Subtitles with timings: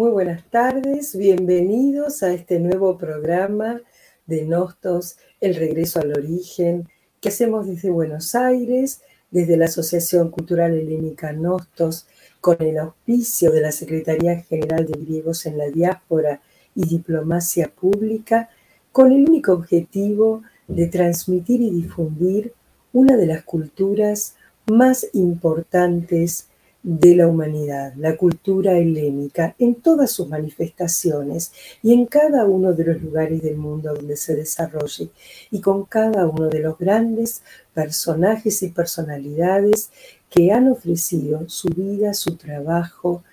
[0.00, 3.82] Muy buenas tardes, bienvenidos a este nuevo programa
[4.24, 6.88] de Nostos, El Regreso al Origen,
[7.20, 12.06] que hacemos desde Buenos Aires, desde la Asociación Cultural Helénica Nostos,
[12.40, 16.40] con el auspicio de la Secretaría General de Griegos en la Diáspora
[16.74, 18.48] y Diplomacia Pública,
[18.92, 22.54] con el único objetivo de transmitir y difundir
[22.94, 26.46] una de las culturas más importantes
[26.82, 32.84] de la humanidad, la cultura helénica, en todas sus manifestaciones y en cada uno de
[32.84, 35.10] los lugares del mundo donde se desarrolle,
[35.50, 37.42] y con cada uno de los grandes
[37.74, 39.90] personajes y personalidades
[40.30, 43.24] que han ofrecido su vida, su trabajo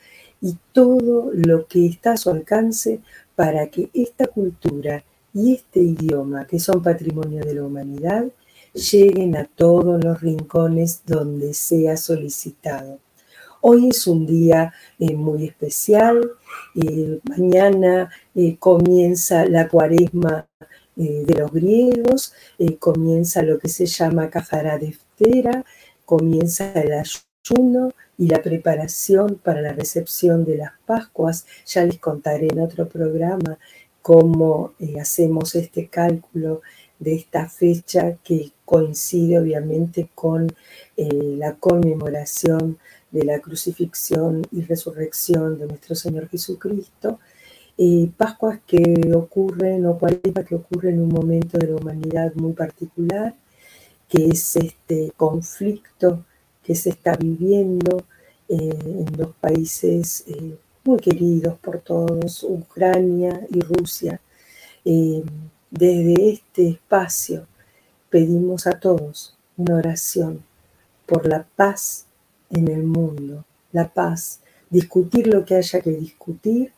[0.42, 3.00] y todo lo que está a su alcance
[3.36, 5.04] para que esta cultura
[5.34, 8.26] y este idioma, que son patrimonio de la humanidad,
[8.74, 13.00] lleguen a todos los rincones donde sea solicitado.
[13.70, 16.32] Hoy es un día eh, muy especial.
[16.74, 20.48] Eh, mañana eh, comienza la cuaresma
[20.96, 22.34] de los griegos,
[22.80, 25.66] comienza lo que se llama Cajara de Ftera,
[26.06, 31.46] comienza el ayuno y la preparación para la recepción de las Pascuas.
[31.66, 33.60] Ya les contaré en otro programa
[34.02, 36.62] cómo hacemos este cálculo
[37.00, 40.48] de esta fecha que coincide obviamente con
[40.96, 42.80] la conmemoración
[43.12, 47.20] de la crucifixión y resurrección de nuestro Señor Jesucristo,
[47.78, 52.54] y Pascuas que ocurren o cuaresma que ocurren en un momento de la humanidad muy
[52.54, 53.36] particular,
[54.10, 56.26] que es este conflicto
[56.64, 58.04] que se está viviendo
[58.50, 64.20] eh, en los países eh, muy queridos por todos, Ucrania y Rusia.
[64.84, 65.24] Eh,
[65.70, 67.46] desde este espacio
[68.10, 70.44] pedimos a todos una oración
[71.06, 72.07] por la paz
[72.50, 76.72] en el mundo, la paz, discutir lo que haya que discutir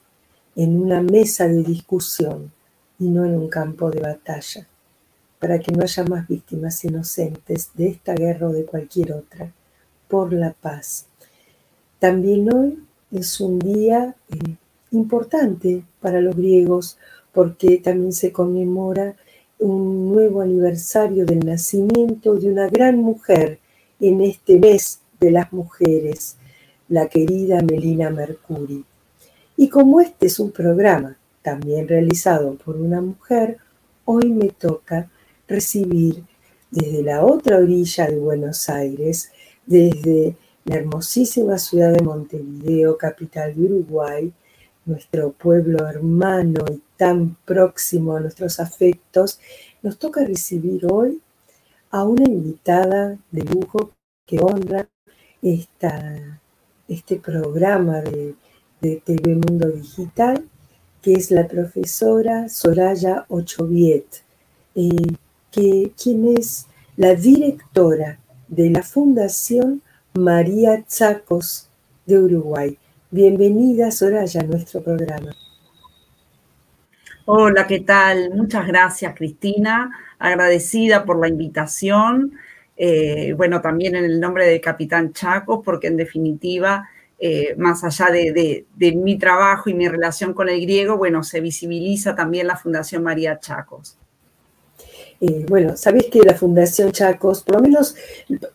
[0.56, 2.52] en una mesa de discusión
[3.00, 4.68] y no en un campo de batalla,
[5.40, 9.52] para que no haya más víctimas inocentes de esta guerra o de cualquier otra,
[10.08, 11.06] por la paz.
[12.00, 14.56] También hoy es un día eh,
[14.92, 16.98] importante para los griegos
[17.32, 19.16] porque también se conmemora
[19.60, 23.60] un nuevo aniversario del nacimiento de una gran mujer
[24.00, 26.38] en este mes de las mujeres,
[26.88, 28.86] la querida Melina Mercuri.
[29.58, 33.58] Y como este es un programa también realizado por una mujer,
[34.06, 35.10] hoy me toca
[35.48, 36.24] recibir
[36.72, 39.32] desde la otra orilla de Buenos Aires,
[39.66, 40.36] desde
[40.66, 44.32] la hermosísima ciudad de Montevideo, capital de Uruguay,
[44.86, 49.40] nuestro pueblo hermano y tan próximo a nuestros afectos,
[49.82, 51.22] nos toca recibir hoy
[51.92, 53.92] a una invitada de lujo
[54.26, 54.88] que honra
[55.42, 56.40] esta,
[56.88, 58.36] este programa de,
[58.82, 60.46] TV Mundo Digital,
[61.02, 64.24] que es la profesora Soraya Ochoviet,
[64.76, 64.90] eh,
[65.52, 69.82] que, quien es la directora de la Fundación
[70.14, 71.70] María Chacos
[72.06, 72.78] de Uruguay.
[73.12, 75.36] Bienvenida, Soraya, a nuestro programa.
[77.26, 78.32] Hola, ¿qué tal?
[78.34, 79.92] Muchas gracias, Cristina.
[80.18, 82.34] Agradecida por la invitación
[82.82, 86.90] eh, bueno, también en el nombre de Capitán Chaco, porque en definitiva,
[87.20, 88.66] eh, más allá de,
[88.96, 93.38] mi trabajo y mi relación con el griego, bueno, se visibiliza también la Fundación María
[93.38, 93.98] Chacos.
[95.50, 97.94] Bueno, sabéis que la Fundación Chacos, por lo menos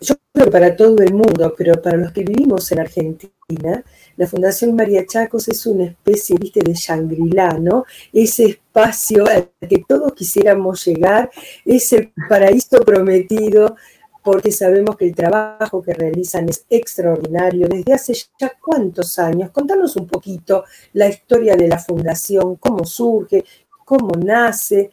[0.01, 3.85] yo creo para todo el mundo, pero para los que vivimos en Argentina,
[4.17, 7.85] la Fundación María Chacos es una especie, viste, de Shangri-La, ¿no?
[8.11, 11.31] Ese espacio al que todos quisiéramos llegar,
[11.67, 13.77] es el paraíso prometido
[14.25, 19.51] porque sabemos que el trabajo que realizan es extraordinario desde hace ya cuántos años.
[19.51, 23.45] Contanos un poquito la historia de la fundación, cómo surge,
[23.85, 24.91] cómo nace.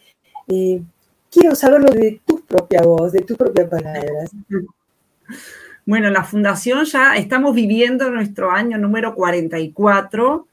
[0.49, 0.81] Eh,
[1.31, 4.31] quiero saberlo de tu propia voz, de tus propias palabras.
[5.85, 10.47] Bueno, la fundación ya estamos viviendo nuestro año número 44,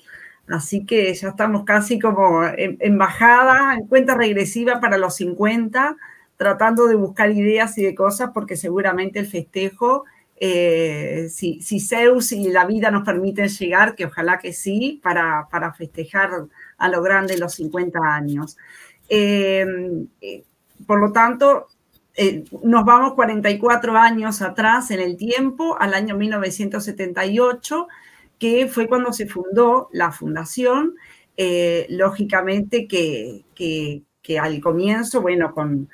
[0.50, 5.96] así que ya estamos casi como en, en bajada, en cuenta regresiva para los 50
[6.38, 10.04] tratando de buscar ideas y de cosas porque seguramente el festejo,
[10.36, 15.74] eh, si, Zeus y la vida nos permiten llegar, que ojalá que sí, para, para
[15.74, 16.30] festejar
[16.78, 18.56] a lo grande los 50 años.
[19.08, 20.44] Em, eh,
[20.86, 21.66] por lo tanto,
[22.14, 27.88] eh, nos vamos 44 años atrás en el tiempo, al año 1978,
[28.38, 30.94] que fue cuando se fundó la fundación.
[31.90, 35.88] lógicamente que, que, que, al comienzo, bueno, con,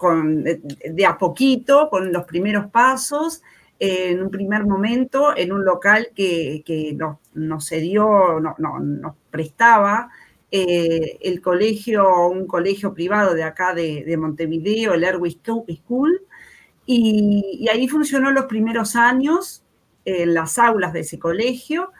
[0.00, 3.42] de a poquito, con los primeros pasos,
[3.78, 10.10] en un primer momento en un local que, que nos, nos cedió, no, nos prestaba
[10.52, 16.22] eh, el colegio, un colegio privado de acá de, Montevideo, el Erwin School,
[16.86, 19.62] y, ahí funcionó los primeros años
[20.04, 21.92] en las aulas de ese colegio.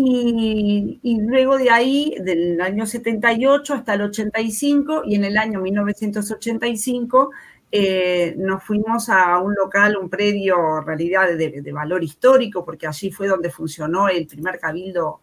[0.00, 5.60] Y, y, luego de ahí, del año 78 hasta el 85, y en el año
[5.60, 7.30] 1985
[7.70, 13.10] eh, nos fuimos a un local, un predio en realidad de, valor histórico, porque allí
[13.10, 15.20] fue donde funcionó el primer cabildo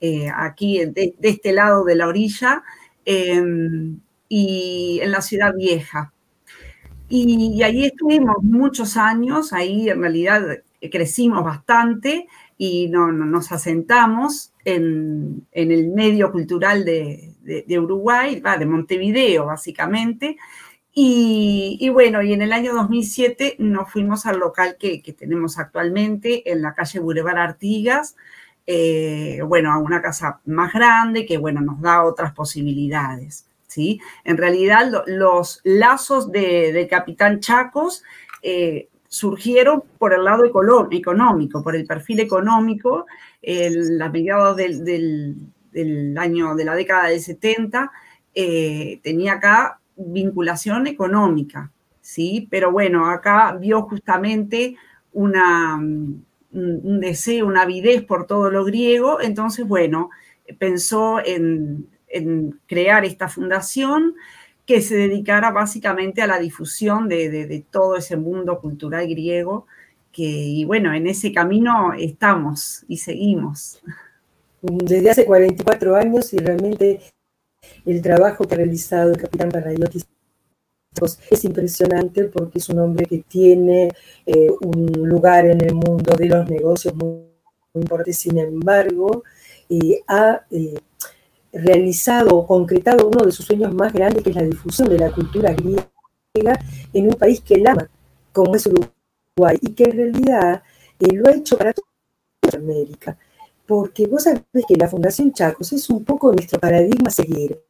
[0.00, 2.64] eh, aquí de, este lado de la orilla,
[3.04, 6.12] em, y en la ciudad vieja.
[7.08, 15.46] Y, allí estuvimos muchos años, ahí en realidad crecimos bastante y no, nos asentamos en,
[15.52, 20.36] el medio cultural de, de Uruguay, de Montevideo básicamente,
[20.96, 26.62] y, bueno, y en el año 2007 nos fuimos al local que, tenemos actualmente en
[26.62, 28.14] la calle Boulevard Artigas,
[28.64, 34.00] eh, bueno, a una casa más grande que, bueno, nos da otras posibilidades, ¿sí?
[34.22, 38.04] En realidad, los lazos de, Capitán Chacos
[38.40, 43.06] eh, surgieron por el lado económico, por el perfil económico,
[43.40, 45.36] el, a mediados del,
[46.18, 47.92] año, de la década del 70,
[48.34, 51.70] eh, tenía acá vinculación económica,
[52.00, 52.48] ¿sí?
[52.50, 54.74] Pero bueno, acá vio justamente
[55.12, 60.10] una, un deseo, una avidez por todo lo griego, entonces, bueno,
[60.58, 61.88] pensó en,
[62.66, 64.16] crear esta fundación
[64.66, 69.66] que se dedicara básicamente a la difusión de, todo ese mundo cultural griego,
[70.12, 73.82] que, y bueno, en ese camino estamos y seguimos.
[74.62, 77.00] Desde hace 44 años y realmente
[77.84, 80.06] el trabajo que ha realizado el capitán Panayotis
[81.30, 83.90] es impresionante porque es un hombre que tiene
[84.24, 87.24] eh, un lugar en el mundo de los negocios muy,
[87.74, 88.12] importante.
[88.12, 89.24] Sin embargo,
[89.68, 90.78] eh, ha eh,
[91.54, 95.10] realizado o concretado uno de sus sueños más grandes, que es la difusión de la
[95.10, 96.60] cultura griega
[96.92, 97.88] en un país que él ama,
[98.32, 100.62] como es Uruguay, y que en realidad
[100.98, 103.16] lo ha hecho para toda América
[103.66, 107.60] porque vos sabés que la Fundación Chacos es un poco nuestro paradigma a seguir.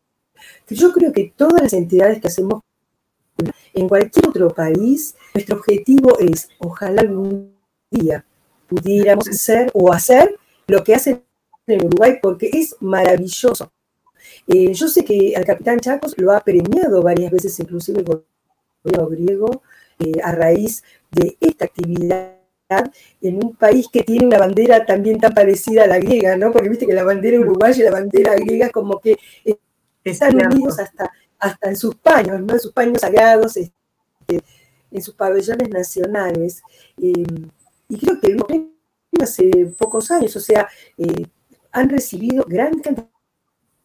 [0.68, 2.60] Yo creo que todas las entidades que hacemos
[3.72, 7.56] en cualquier otro país, nuestro objetivo es, ojalá algún
[7.90, 8.24] día
[8.68, 10.36] pudiéramos ser o hacer
[10.66, 11.24] lo que hacen
[11.66, 13.70] en Uruguay, porque es maravilloso.
[14.46, 19.08] Eh, yo sé que al capitán Chacos lo ha premiado varias veces, inclusive el gobierno
[19.08, 19.62] griego,
[19.98, 22.34] eh, a raíz de esta actividad
[23.20, 26.50] en un país que tiene una bandera también tan parecida a la griega, ¿no?
[26.50, 29.16] Porque viste que la bandera uruguaya y la bandera griega como que
[30.02, 32.54] están unidos hasta, hasta en sus paños, ¿no?
[32.54, 34.42] En sus paños sagrados, este,
[34.90, 36.62] en sus pabellones nacionales.
[36.96, 37.50] Em,
[37.88, 38.66] y creo que
[39.20, 41.26] hace pocos años, o sea, eh,
[41.72, 43.13] han recibido gran cantidad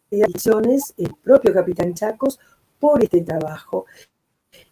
[0.10, 2.40] de acciones el propio Capitán Chacos
[2.80, 3.86] por este trabajo.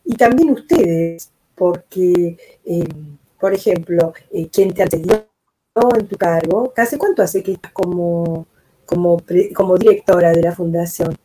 [0.03, 5.27] Y también ustedes, porque em, por ejemplo, eh, quien te atendió
[5.98, 8.48] en tu cargo, ¿hace cuánto hace que estás como,
[8.86, 9.22] como,
[9.53, 11.15] como directora de la fundación?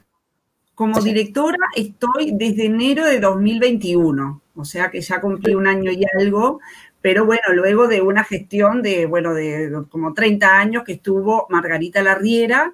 [0.74, 6.04] Como directora estoy desde enero de 2021, o sea que ya cumplí un año y
[6.18, 6.60] algo,
[7.00, 12.02] pero bueno, luego de una gestión de, bueno, de como 30 años que estuvo Margarita
[12.02, 12.72] Larriera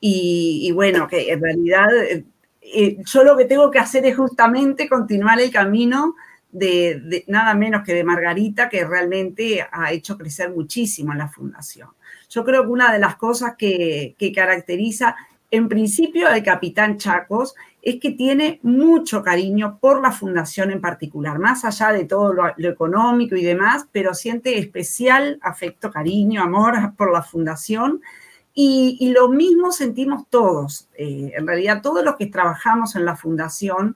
[0.00, 2.24] y, bueno, que en realidad eh,
[2.60, 6.14] eh, yo lo que tengo que hacer es justamente continuar el camino
[6.50, 11.88] de, nada menos que de Margarita, que realmente ha hecho crecer muchísimo la fundación.
[12.30, 15.16] Yo creo que una de las cosas que, caracteriza
[15.50, 21.38] en principio al capitán Chacos es que tiene mucho cariño por la fundación en particular,
[21.38, 27.12] más allá de todo lo, económico y demás, pero siente especial afecto, cariño, amor por
[27.12, 28.02] la fundación.
[28.60, 30.88] Y, lo mismo sentimos todos.
[30.96, 33.94] Eh, en realidad, todos los que trabajamos en la fundación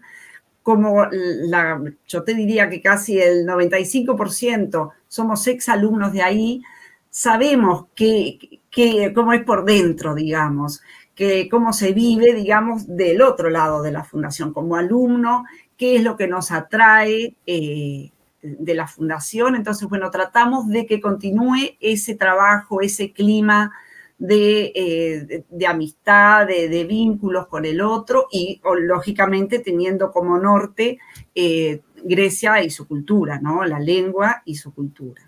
[0.62, 6.62] como la, yo te diría que casi el 95% somos ex alumnos de ahí,
[7.10, 8.60] sabemos que,
[9.12, 10.80] cómo es por dentro, digamos,
[11.16, 15.44] que cómo se vive, digamos, del otro lado de la fundación, como alumno,
[15.76, 19.56] qué es lo que nos atrae eh, de la fundación.
[19.56, 23.72] Entonces, bueno, tratamos de que continúe ese trabajo, ese clima
[24.28, 30.98] eh, de, amistad, de, vínculos con el otro y lógicamente teniendo como norte
[31.34, 33.64] eh, Grecia y su cultura, ¿no?
[33.64, 35.22] La lengua y su cultura.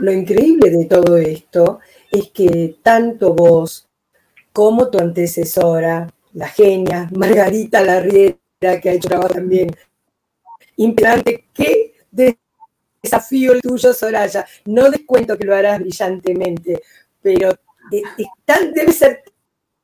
[0.00, 3.88] Lo increíble de todo esto es que tanto vos
[4.52, 9.70] como tu antecesora, la genia Margarita Larriera, que ha hecho trabajo también
[11.52, 12.38] que desde
[13.02, 14.46] desafío el tuyo, Soraya.
[14.64, 16.82] No descuento que lo harás brillantemente,
[17.22, 17.52] pero
[18.74, 19.22] debe ser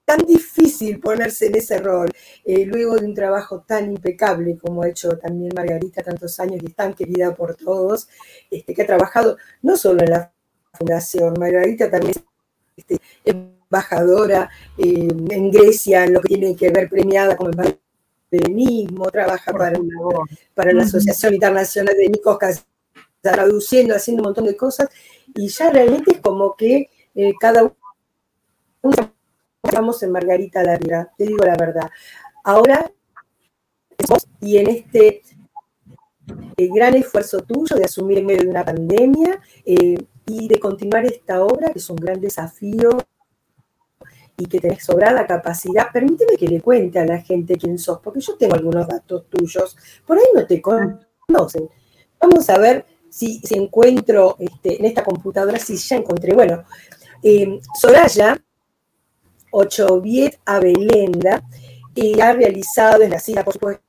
[0.04, 2.10] tan difícil ponerse en ese rol,
[2.44, 6.66] eh, luego de un trabajo tan impecable como ha hecho también Margarita tantos años y
[6.66, 8.08] es tan querida por todos,
[8.50, 10.32] este, que ha trabajado no solo en la
[10.74, 12.22] fundación, Margarita también es
[12.76, 17.50] este, embajadora eh, en Grecia, en lo que tiene que ver premiada como
[18.30, 19.78] feminismo, trabaja para,
[20.54, 22.38] para la Asociación Internacional de Nicos,
[23.20, 24.88] traduciendo, haciendo un montón de cosas,
[25.34, 27.62] y ya realmente es como que eh, cada
[28.82, 29.14] uno
[29.62, 31.90] estamos en Margarita Larga, te digo la verdad.
[32.44, 32.90] Ahora,
[34.40, 35.22] y en este
[36.56, 41.04] eh, gran esfuerzo tuyo de asumir en medio de una pandemia eh, y de continuar
[41.06, 42.90] esta obra, que es un gran desafío
[44.36, 48.20] y que tenés sobrada capacidad, permíteme que le cuente a la gente quién sos, porque
[48.20, 51.68] yo tengo algunos datos tuyos, por ahí no te conocen.
[52.20, 56.34] Vamos a ver si, encuentro este, en esta computadora, si ya encontré.
[56.34, 56.64] Bueno,
[57.24, 58.40] eh, Soraya
[59.50, 61.42] Ochoviet Abelenda,
[61.94, 63.82] y ha realizado, es nacida por supuesto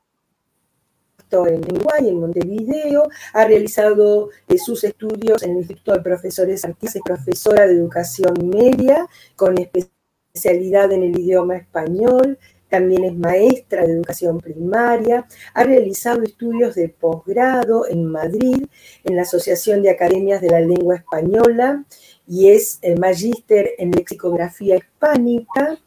[1.47, 6.97] en Uruguay, en Montevideo, ha realizado eh, sus estudios en el Instituto de Profesores Artistas,
[6.97, 12.37] es profesora de educación media con especialidad en el idioma español,
[12.69, 18.65] también es maestra de educación primaria, ha realizado estudios de posgrado en Madrid,
[19.03, 21.85] en la Asociación de Academias de la Lengua Española,
[22.27, 25.79] y es magíster en lexicografía hispánica.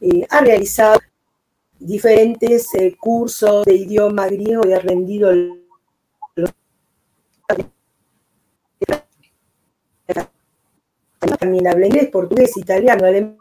[0.00, 0.98] Eh, ha realizado
[1.78, 5.30] diferentes eh, cursos de idioma griego y ha rendido
[11.38, 13.36] también habla inglés, portugués, italiano, alemán,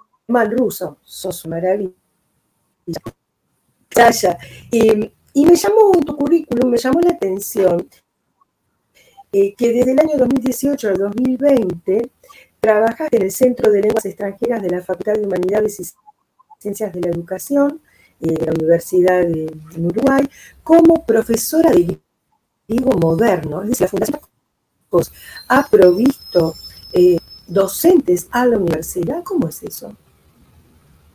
[0.58, 0.98] ruso.
[1.04, 1.94] Sos maravilla.
[4.72, 7.88] Y, y me llamó tu currículum, me llamó la atención
[9.34, 12.12] eh, que desde el año 2018 al 2020
[12.60, 15.86] trabajaste en el Centro de Lenguas Extranjeras de la Facultad de Humanidades y
[16.60, 17.82] Ciencias de la Educación
[18.20, 20.30] eh, de la Universidad de, Uruguay
[20.64, 21.98] como profesora de
[22.68, 23.62] griego moderno.
[23.62, 24.22] Es decir, la Fundación
[25.48, 26.56] ha provisto
[26.92, 29.24] eh, docentes a la universidad.
[29.24, 29.96] ¿Cómo es eso?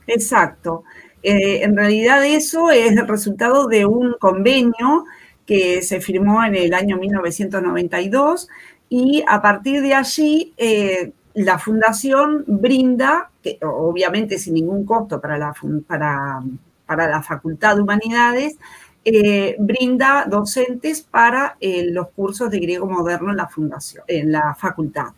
[0.06, 0.84] Exacto.
[1.22, 5.04] en realidad eso es el resultado de un convenio
[5.46, 8.48] que se firmó en el año 1992
[8.88, 15.38] y a partir de allí eh, la fundación brinda, que, obviamente sin ningún costo para
[15.38, 15.54] la,
[15.86, 16.42] para,
[16.84, 18.56] para la Facultad de Humanidades,
[19.04, 24.54] eh, brinda docentes para eh, los cursos de griego moderno en la fundación, en la
[24.56, 25.08] facultad.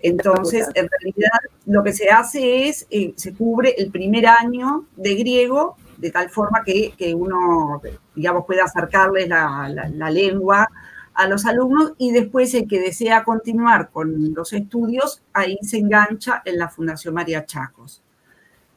[0.00, 5.76] Entonces, en realidad, lo que se hace es, se cubre el primer año de griego
[6.02, 7.80] de tal forma que, uno,
[8.12, 10.68] digamos, pueda acercarles la, lengua
[11.14, 16.42] a los alumnos y después el que desea continuar con los estudios, ahí se engancha
[16.44, 18.02] en la Fundación María Chacos.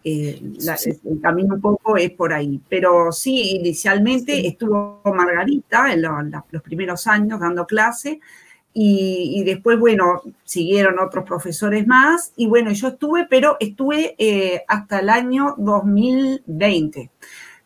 [0.03, 0.39] Eh,
[1.03, 2.61] el camino un poco es por ahí.
[2.69, 6.03] Pero sí, inicialmente estuvo Margarita en
[6.51, 8.19] los primeros años dando clase
[8.77, 12.33] y, después, bueno, siguieron otros profesores más.
[12.35, 17.09] Y bueno, yo estuve, pero estuve eh, hasta el año 2020.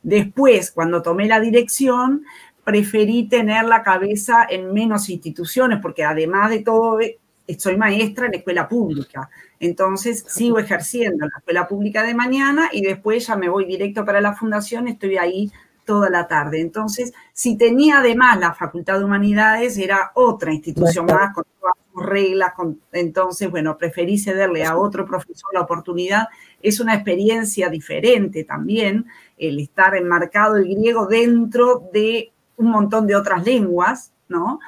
[0.03, 2.25] Después, cuando tomé la dirección,
[2.63, 7.17] preferí tener la cabeza en menos instituciones, porque además de todo, eh,
[7.57, 9.31] soy maestra en la escuela pública.
[9.59, 14.05] Entonces, sigo ejerciendo en la escuela pública de mañana y después ya me voy directo
[14.05, 15.51] para la fundación, estoy ahí
[15.89, 16.61] toda la tarde.
[16.61, 22.05] Entonces, si tenía además la Facultad de Humanidades, era otra institución más con todas sus
[22.05, 22.53] reglas.
[22.91, 26.27] entonces, bueno, preferí cederle a otro profesor la oportunidad.
[26.61, 33.15] Es una experiencia diferente también el estar enmarcado el griego dentro de un montón de
[33.15, 34.59] otras lenguas, ¿no?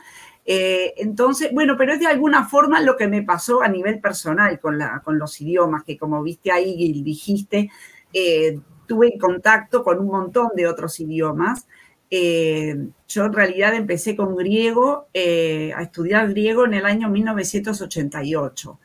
[0.44, 4.60] Eh, entonces, bueno, pero es de alguna forma lo que me pasó a nivel personal
[4.60, 7.70] con, la, con los idiomas, que como viste ahí y dijiste,
[8.12, 8.60] eh,
[8.92, 11.66] tuve contacto con un montón de otros idiomas.
[12.10, 12.76] Eh,
[13.08, 18.78] yo en realidad empecé con griego, eh, a estudiar griego en el año 1988.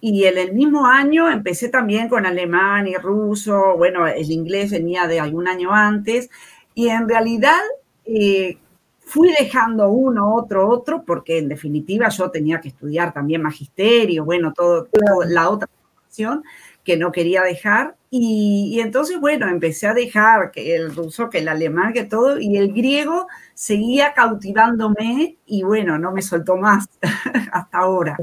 [0.00, 5.06] Y en el mismo año empecé también con alemán y ruso, bueno, el inglés venía
[5.06, 6.30] de algún año antes,
[6.74, 7.60] y en realidad
[8.04, 8.58] eh,
[8.98, 14.52] fui dejando uno, otro, otro, porque en definitiva yo tenía que estudiar también magisterio, bueno,
[14.52, 14.88] todo,
[15.28, 16.42] la otra formación
[16.82, 17.97] que no quería dejar.
[18.10, 22.56] Y, entonces, bueno, empecé a dejar que el ruso, que el alemán, que todo, y
[22.56, 26.86] el griego seguía cautivándome y bueno, no me soltó más
[27.52, 28.16] hasta ahora.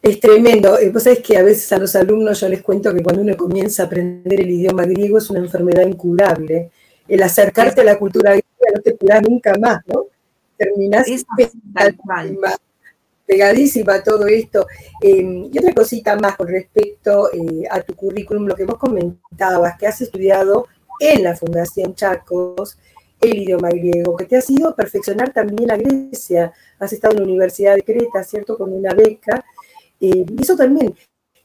[0.00, 0.78] Es tremendo.
[0.92, 3.82] Vos sabés que a veces a los alumnos yo les cuento que cuando uno comienza
[3.82, 6.70] a aprender el idioma griego es una enfermedad incurable.
[7.08, 10.06] El acercarte a la cultura griega no te curás nunca más, ¿no?
[10.56, 11.06] Terminás
[11.74, 11.96] tal
[13.26, 14.66] pegadísima a todo esto.
[15.00, 19.76] Em, y otra cosita más con respecto eh, a tu currículum, lo que vos comentabas,
[19.78, 20.66] que has estudiado
[21.00, 22.78] en la Fundación Chacos
[23.20, 27.20] el idioma griego, que te has ido a perfeccionar también a Grecia, has estado en
[27.20, 29.44] la Universidad de Creta, ¿cierto?, con una beca.
[30.00, 30.94] Eh, eso también,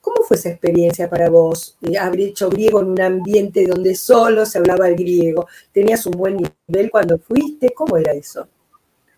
[0.01, 1.77] ¿cómo fue esa experiencia para vos?
[1.81, 5.47] Eh, haber hecho griego en un ambiente donde solo se hablaba el griego.
[5.71, 7.73] ¿Tenías un buen nivel cuando fuiste?
[7.73, 8.47] ¿Cómo era eso?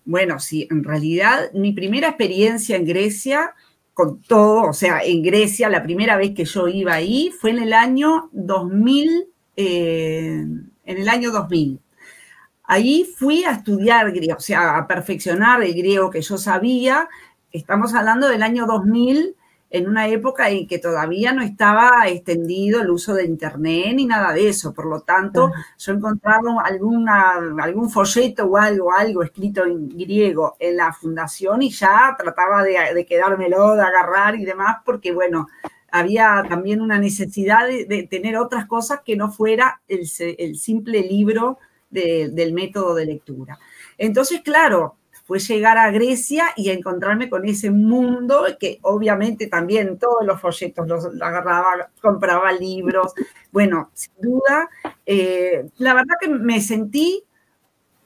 [0.05, 3.53] Bueno, sí, en realidad mi primera experiencia en Grecia,
[3.93, 7.60] con todo, o sea, en Grecia, la primera vez que yo iba ahí fue en
[7.60, 10.45] el año 2000, eh,
[10.86, 11.79] en el año 2000.
[12.65, 17.10] Ahí fui a estudiar griego, o sea, a perfeccionar el griego que yo sabía.
[17.51, 19.36] Estamos hablando del año 2000,
[19.74, 24.32] en una época en que todavía no estaba extendido el uso de Internet ni nada
[24.32, 24.72] de eso.
[24.72, 30.77] Por lo tanto, yo encontraba alguna, algún folleto o algo, algo escrito en griego en
[30.77, 35.48] la fundación y ya trataba de, de quedármelo, de agarrar y demás, porque bueno,
[35.89, 40.06] había también una necesidad de, tener otras cosas que no fuera el,
[40.56, 41.58] simple libro
[41.89, 43.58] del método de lectura.
[43.98, 50.25] Entonces, claro, fue llegar a Grecia y encontrarme con ese mundo que obviamente también todos
[50.25, 53.13] los folletos los, agarraba, compraba libros.
[53.51, 54.70] Bueno, sin duda,
[55.05, 57.24] eh, la verdad que me sentí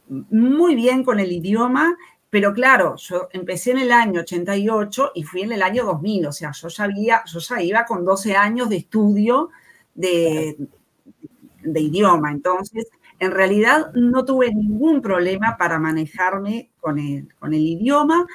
[0.07, 1.97] muy bien con el idioma,
[2.29, 6.31] pero claro, yo empecé en el año 88 y fui en el año 2000, o
[6.31, 9.49] sea, yo ya, había, yo ya iba con 12 años de estudio
[9.95, 10.55] de,
[11.63, 12.87] de idioma, entonces
[13.19, 18.25] en realidad no tuve ningún problema para manejarme con el, con el idioma.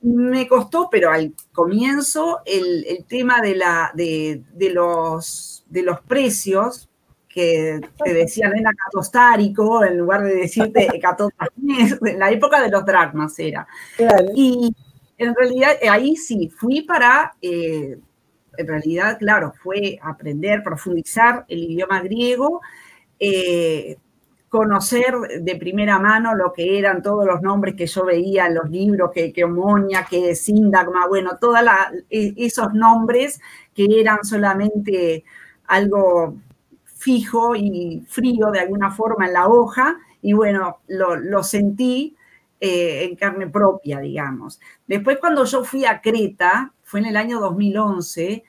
[0.00, 6.88] Me costó, pero al comienzo, el, tema de, la, de, los, de los precios,
[7.28, 11.56] que te decían era catostárico, en lugar de decirte catostárico,
[12.06, 13.66] en la época de los dragmas era.
[14.34, 14.74] Y
[15.16, 17.98] en realidad ahí sí, fui para, eh,
[18.56, 22.60] en realidad, claro, fue aprender, profundizar el idioma griego,
[23.18, 23.96] eh,
[24.48, 28.70] conocer de primera mano lo que eran todos los nombres que yo veía en los
[28.70, 29.46] libros, que, que
[30.08, 31.60] que Sindagma, bueno, todos
[32.08, 33.40] e, esos nombres
[33.74, 35.24] que eran solamente
[35.66, 36.36] algo
[36.84, 42.16] fijo y frío de alguna forma en la hoja, y bueno, lo, sentí
[42.60, 44.60] eh, en carne propia, digamos.
[44.86, 48.44] Después cuando yo fui a Creta, fue en el año 2011,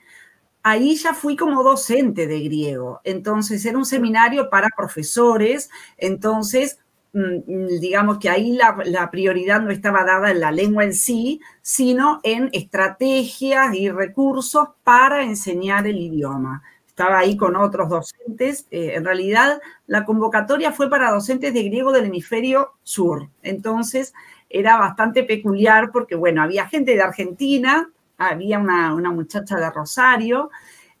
[0.62, 3.00] ahí ya fui como docente de griego.
[3.04, 6.78] Entonces era un seminario para profesores, entonces
[7.12, 12.20] mm, digamos que ahí la, prioridad no estaba dada en la lengua en sí, sino
[12.22, 16.62] en estrategias y recursos para enseñar el idioma.
[16.86, 18.66] Estaba ahí con otros docentes.
[18.70, 23.28] Eh, en realidad, la convocatoria fue para docentes de griego del hemisferio sur.
[23.42, 24.12] Entonces,
[24.50, 27.88] era bastante peculiar porque, bueno, había gente de Argentina,
[28.20, 30.50] había una, muchacha de Rosario,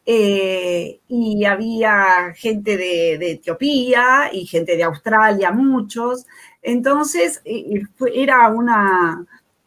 [0.06, 6.26] eh, y había gente de, Etiopía y gente de Australia, muchos.
[6.62, 7.82] Entonces, eh,
[8.14, 9.24] era una,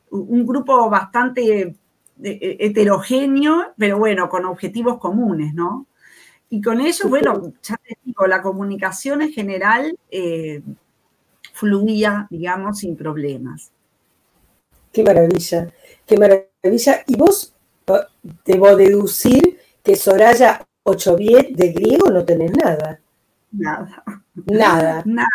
[0.09, 1.75] un grupo bastante
[2.23, 5.85] eh, heterogéneo, pero bueno, con objetivos comunes, ¿no?
[6.49, 9.97] Y con ello, bueno, ya te digo, la comunicación en general
[11.53, 13.71] fluía, digamos, sin problemas.
[14.91, 15.73] Qué maravilla,
[16.05, 17.03] qué maravilla.
[17.07, 17.53] Y vos
[18.45, 22.99] debo deducir que Soraya Ochoviet de griego no tenés nada.
[23.51, 24.03] Nada.
[24.45, 25.03] Nada.
[25.05, 25.29] Nada.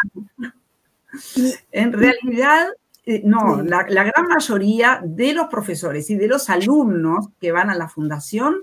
[1.73, 2.69] En realidad,
[3.07, 7.75] eh, no, la, gran mayoría de los profesores y de los alumnos que van a
[7.75, 8.57] la fundación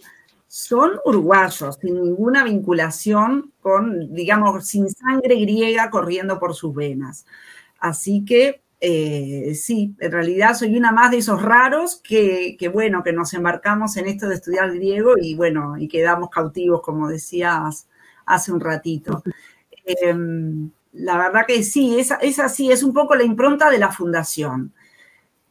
[0.48, 7.26] son uruguayos, sin ninguna vinculación con, digamos, sin sangre griega corriendo por sus venas.
[7.80, 13.13] Así que eh, sí, en realidad soy una más de esos raros que, bueno, que
[13.13, 17.88] nos embarcamos en esto de estudiar griego y bueno, y quedamos cautivos, como decías
[18.28, 19.24] hace un ratito.
[19.86, 23.91] Em, la verdad que sí, es, es, así, es un poco la impronta de la
[23.91, 24.71] fundación,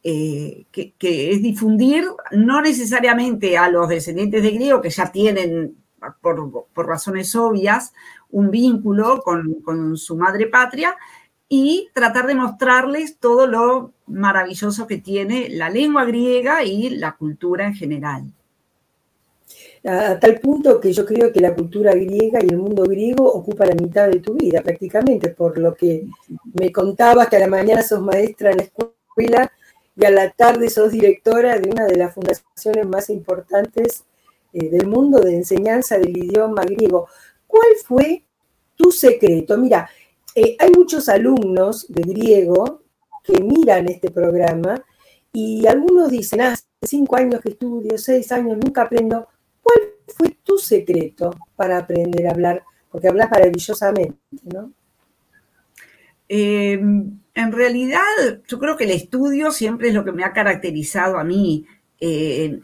[0.01, 0.93] eh, que,
[1.31, 5.75] es difundir no necesariamente a los descendientes de griego que ya tienen,
[6.21, 7.91] por, razones obvias,
[8.29, 10.95] un vínculo con, con su madre patria,
[11.47, 17.67] y tratar de mostrarles todo lo maravilloso que tiene la lengua griega y la cultura
[17.67, 18.23] en general.
[19.87, 23.67] A tal punto que yo creo que la cultura griega y el mundo griego ocupa
[23.67, 26.07] la mitad de tu vida prácticamente, por lo que
[26.59, 29.51] me contabas que a la mañana sos maestra en la escuela
[29.95, 34.05] y a la tarde sos directora de una de las fundaciones más importantes
[34.53, 37.07] eh, del mundo de enseñanza del idioma griego.
[37.45, 38.23] ¿Cuál fue
[38.75, 39.55] tu secreto?
[39.55, 39.87] Mira,
[40.35, 42.83] eh, hay muchos alumnos de griego
[43.23, 44.83] que miran este programa
[45.33, 49.27] Y algunos dicen, hace cinco años que estudio, seis años, nunca aprendo.
[49.61, 52.63] ¿Cuál fue tu secreto para aprender a hablar?
[52.89, 54.71] Porque hablas maravillosamente, ¿no?
[56.29, 57.99] Eh, en realidad,
[58.47, 61.65] yo creo que el estudio siempre es lo que me ha caracterizado a mí.
[61.99, 62.61] Eh,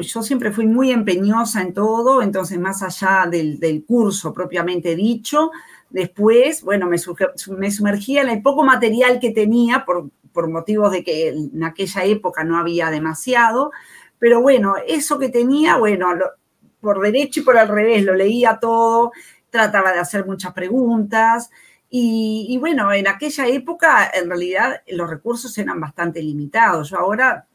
[0.00, 5.50] yo siempre fui muy empeñosa en todo, entonces más allá del, curso propiamente dicho,
[5.96, 10.10] después, bueno, me, sumergía en el poco material que tenía por,
[10.50, 13.72] motivos de que en aquella época no había demasiado,
[14.18, 16.10] pero bueno, eso que tenía, bueno,
[16.82, 19.12] por derecho y por al revés, lo leía todo,
[19.48, 21.50] trataba de hacer muchas preguntas.
[21.88, 26.90] Y, y, bueno, en aquella época en realidad los recursos eran bastante limitados.
[26.90, 27.46] Yo ahora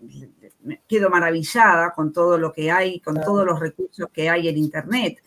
[0.64, 4.58] me quedo maravillada con todo lo que hay, con todos los recursos que hay en
[4.58, 5.22] Internet.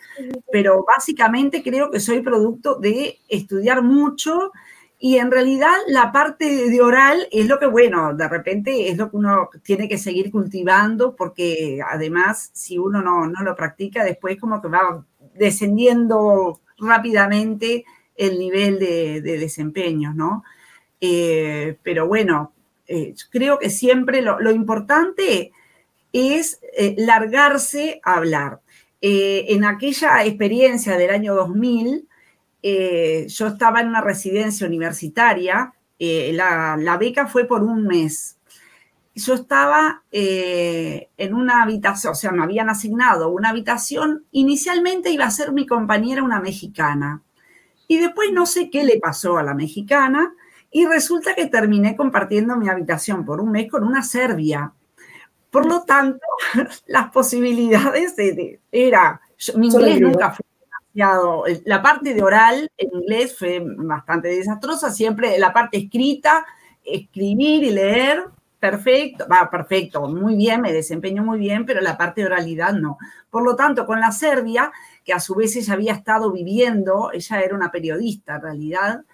[0.50, 4.52] Pero básicamente creo que soy producto de estudiar mucho
[4.98, 9.10] y en realidad la parte de oral es lo que, bueno, de repente es lo
[9.10, 14.62] que uno tiene que seguir cultivando porque además si uno no, lo practica, después como
[14.62, 17.84] que va descendiendo rápidamente
[18.16, 20.42] el nivel de, desempeño, ¿no?
[21.02, 22.53] Eh, pero bueno,
[22.94, 25.50] eh, creo que siempre lo, importante
[26.12, 28.61] es eh, largarse a hablar.
[29.00, 32.09] Eh, en aquella experiencia del año 2000,
[32.62, 38.38] yo estaba en una residencia universitaria, la, la, beca fue por un mes.
[39.14, 45.30] Yo estaba en una habitación, o sea, me habían asignado una habitación, inicialmente iba a
[45.30, 47.22] ser mi compañera una mexicana,
[47.87, 50.33] y después no sé qué le pasó a la mexicana,
[50.74, 54.72] y resulta que terminé compartiendo mi habitación por un mes con una serbia.
[55.48, 56.18] Por lo tanto,
[56.88, 59.20] las posibilidades de, era,
[59.54, 60.44] mi inglés nunca fue
[60.92, 66.44] demasiado, la parte de oral en inglés fue bastante desastrosa, siempre la parte escrita,
[66.82, 68.24] escribir y leer,
[68.58, 72.98] perfecto, va, perfecto, muy bien, me desempeño muy bien, pero la parte de oralidad no.
[73.30, 74.72] Por lo tanto, con la Serbia,
[75.04, 79.04] que a su vez ella había estado viviendo, ella era una periodista en realidad,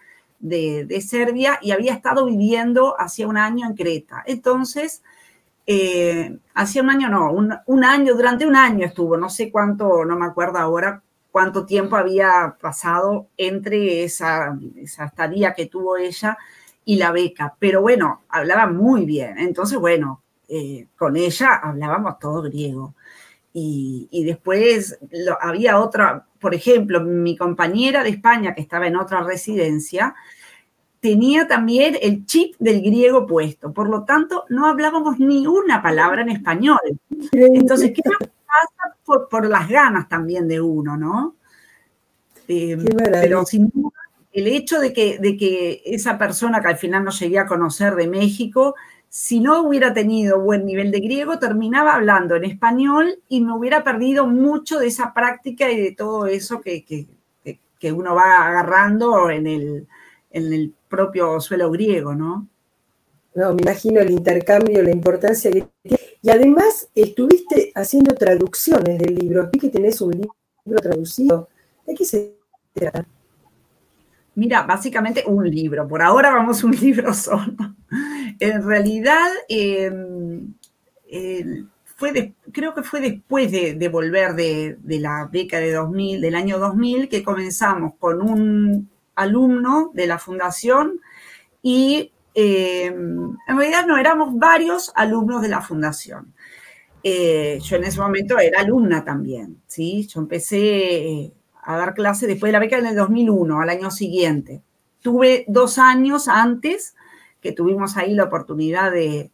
[0.41, 4.23] de, Serbia y había estado viviendo hacía un año en Creta.
[4.27, 5.03] Entonces,
[5.67, 10.17] eh, hacía un año, no, un, año, durante un año estuvo, no sé cuánto, no
[10.17, 16.37] me acuerdo ahora cuánto tiempo había pasado entre esa, esa estadía que tuvo ella
[16.85, 19.39] y la beca, pero bueno, hablaba muy bien.
[19.39, 22.95] Entonces, bueno, eh, con ella hablábamos todo griego.
[23.53, 24.99] Y, después
[25.41, 30.15] había otra, por ejemplo, mi compañera de España que estaba en otra residencia,
[31.01, 33.73] tenía también el chip del griego puesto.
[33.73, 36.79] Por lo tanto, no hablábamos ni una palabra en español.
[37.33, 38.97] Entonces, ¿qué pasa
[39.29, 41.35] por, las ganas también de uno, no?
[42.47, 43.99] Eh, pero sin duda,
[44.33, 47.95] el hecho de que, de que esa persona que al final no llegué a conocer
[47.95, 48.75] de México
[49.11, 53.83] si no hubiera tenido buen nivel de griego, terminaba hablando en español y me hubiera
[53.83, 59.49] perdido mucho de esa práctica y de todo eso que, que, uno va agarrando en
[59.49, 59.89] el,
[60.31, 62.47] en el propio suelo griego, ¿no?
[63.35, 65.99] No, me imagino el intercambio, la importancia que tiene.
[66.23, 69.49] Y además estuviste haciendo traducciones del libro.
[69.53, 71.49] Vi que tenés un libro traducido.
[71.85, 72.37] ¿De qué se
[72.75, 73.07] trata?
[74.35, 75.87] Mira, básicamente un libro.
[75.89, 77.75] Por ahora vamos un libro solo.
[78.39, 80.55] En realidad, em,
[81.97, 87.09] fue creo que fue después de, volver de, la beca de 2000, del año 2000,
[87.09, 91.01] que comenzamos con un alumno de la fundación
[91.63, 96.33] y em, en realidad no éramos varios alumnos de la fundación.
[97.03, 100.07] Eh, yo en ese momento era alumna también, ¿sí?
[100.07, 104.63] Yo empecé a dar clases después de la beca en el 2001, al año siguiente.
[105.01, 106.95] Tuve dos años antes
[107.41, 109.31] que tuvimos ahí la oportunidad de,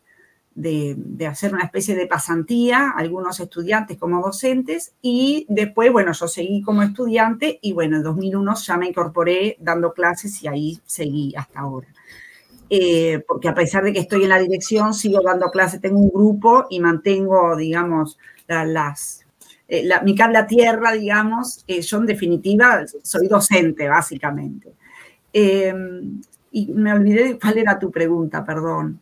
[1.29, 6.83] hacer una especie de pasantía, algunos estudiantes como docentes, y después, bueno, yo seguí como
[6.83, 11.89] estudiante y bueno, en 2001 ya me incorporé dando clases y ahí seguí hasta ahora.
[12.69, 16.11] Eh, porque a pesar de que estoy en la dirección, sigo dando clases, tengo un
[16.11, 19.26] grupo y mantengo, digamos, las,
[19.69, 24.73] eh, mi cable a tierra, digamos, eh, yo en definitiva soy docente, básicamente.
[25.33, 26.21] Em,
[26.53, 29.01] y me olvidé cuál era tu pregunta, perdón.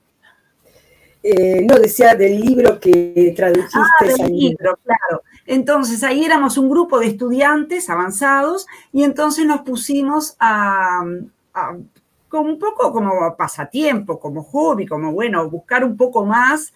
[1.22, 3.79] Eh, no, decía del libro que tradujiste.
[3.79, 5.22] Ah, del libro, claro.
[5.46, 11.03] Entonces, ahí éramos un grupo de estudiantes avanzados y entonces nos pusimos a,
[12.29, 16.72] como un poco como pasatiempo, como hobby, como, bueno, buscar un poco más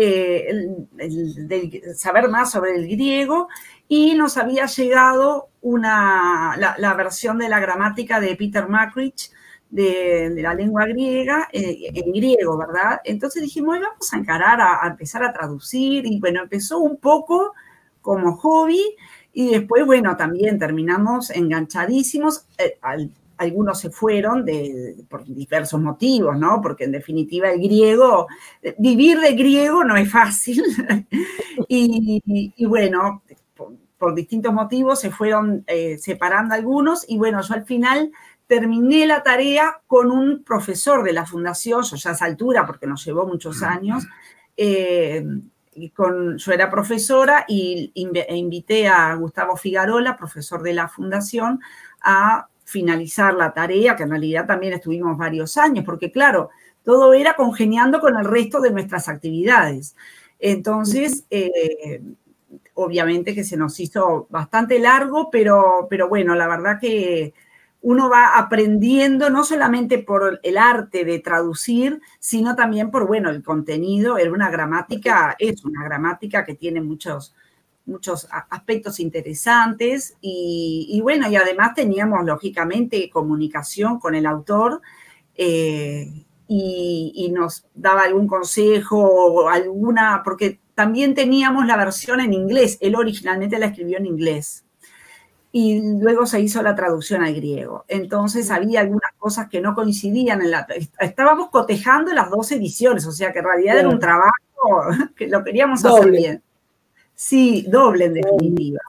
[0.00, 0.86] eh,
[1.94, 3.48] saber más sobre el griego
[3.88, 9.30] y nos había llegado una, la, versión de la gramática de Peter Macrich
[9.68, 13.00] de, la lengua griega, eh, en griego, ¿verdad?
[13.04, 17.52] Entonces dijimos, vamos a encarar a, empezar a traducir y bueno, empezó un poco
[18.00, 18.96] como hobby
[19.32, 22.46] y después, bueno, también terminamos enganchadísimos.
[22.58, 22.78] Eh,
[23.40, 26.60] algunos se fueron de, por diversos motivos, ¿no?
[26.60, 28.26] Porque en definitiva el griego,
[28.76, 30.62] vivir de griego no es fácil.
[31.68, 33.22] y, bueno,
[33.96, 38.12] por, distintos motivos se fueron eh, separando algunos y bueno, yo al final
[38.46, 42.86] terminé la tarea con un profesor de la fundación, yo ya a esa altura, porque
[42.86, 44.06] nos llevó muchos años,
[44.54, 45.24] eh,
[45.94, 51.60] con, yo era profesora y e invité a Gustavo Figarola, profesor de la fundación,
[52.02, 56.50] a finalizar la tarea, que en realidad también estuvimos varios años, porque claro,
[56.84, 59.96] todo era congeniando con el resto de nuestras actividades.
[60.38, 62.00] Entonces, eh,
[62.74, 67.34] obviamente que se nos hizo bastante largo, pero, pero bueno, la verdad que
[67.82, 73.42] uno va aprendiendo no solamente por el arte de traducir, sino también por, bueno, el
[73.42, 74.16] contenido.
[74.16, 77.34] Era una gramática, es una gramática que tiene muchos,
[77.86, 84.80] muchos aspectos interesantes y, bueno, y además teníamos lógicamente comunicación con el autor
[85.34, 92.32] eh, y, y, nos daba algún consejo o alguna, porque también teníamos la versión en
[92.32, 94.64] inglés, él originalmente la escribió en inglés
[95.52, 97.84] y luego se hizo la traducción al griego.
[97.88, 100.66] Entonces había algunas cosas que no coincidían en la...
[100.98, 104.30] Estábamos cotejando las dos ediciones, o sea que en realidad era un trabajo
[105.16, 106.42] que lo queríamos hacer bien.
[107.22, 108.80] Sí, doble en definitiva.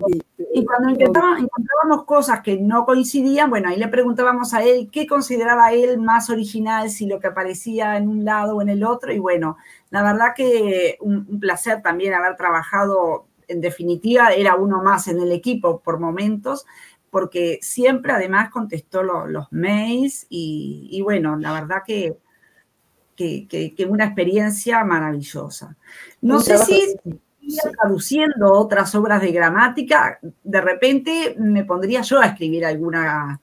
[0.54, 5.74] Y cuando encontrábamos cosas que no coincidían, bueno, ahí le preguntábamos a él qué consideraba
[5.74, 9.12] él más original, si lo que aparecía en un lado o en el otro.
[9.12, 9.58] Y bueno,
[9.90, 15.34] la verdad que un placer también haber trabajado en definitiva era uno más en el
[15.34, 16.66] equipo por momentos,
[17.10, 22.16] porque siempre además contestó los mails y, bueno, la verdad que,
[23.18, 25.76] que, una experiencia maravillosa.
[26.22, 26.96] No sé si
[27.74, 33.40] traduciendo otras obras de gramática, de repente me pondría yo a escribir alguna,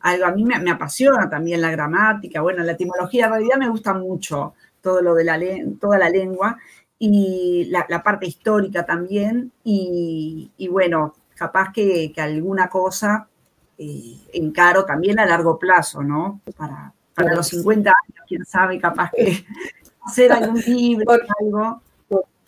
[0.00, 0.26] algo.
[0.26, 4.54] A mí me, apasiona también la gramática, bueno, la etimología en realidad me gusta mucho
[4.80, 5.38] todo lo de la,
[5.80, 6.56] toda la lengua
[6.98, 13.26] y la, parte histórica también, y, bueno, capaz que, alguna cosa
[13.78, 16.40] eh, encaro también a largo plazo, ¿no?
[16.56, 19.44] Para, para los 50 años, quién sabe, capaz que
[20.02, 21.82] hacer algún libro, algo.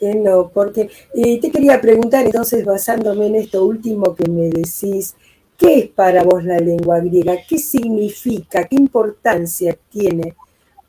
[0.03, 0.51] ¿Por qué no?
[0.53, 5.15] Porque y te quería preguntar, entonces, basándome en esto último que me decís,
[5.57, 7.37] ¿qué es para vos la lengua griega?
[7.49, 8.67] ¿Qué significa?
[8.67, 10.35] ¿Qué importancia tiene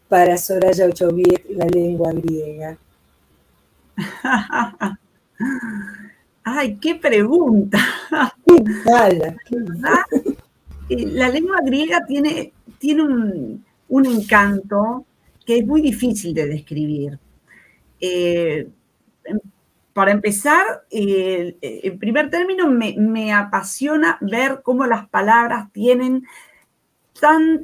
[0.08, 2.78] para Soraya Ochoviet la lengua griega?
[6.44, 7.78] Ay, qué pregunta.
[10.90, 13.04] Eh, la lengua griega tiene, tiene
[13.88, 15.06] un, encanto
[15.46, 17.18] que es muy difícil de describir.
[18.02, 18.68] Eh,
[19.94, 26.26] para empezar, eh, en primer término, me, apasiona ver cómo las palabras tienen
[27.20, 27.64] tan,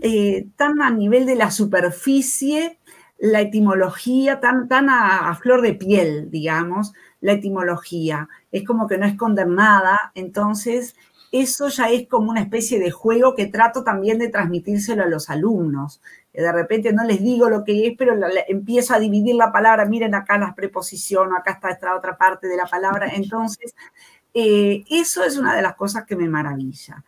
[0.56, 2.80] tan a nivel de la superficie
[3.20, 8.30] la etimología tan, tan a, flor de piel, digamos, la etimología.
[8.52, 10.96] Es como que no esconder nada, entonces
[11.32, 15.30] eso ya es como una especie de juego que trato también de transmitírselo a los
[15.30, 16.02] alumnos.
[16.42, 18.16] De repente no les digo lo que es, pero
[18.48, 22.56] empiezo a dividir la palabra, miren acá las preposiciones, acá está esta otra parte de
[22.56, 23.10] la palabra.
[23.14, 23.76] Entonces,
[24.34, 27.04] eh, eso es una de las cosas que me maravilla.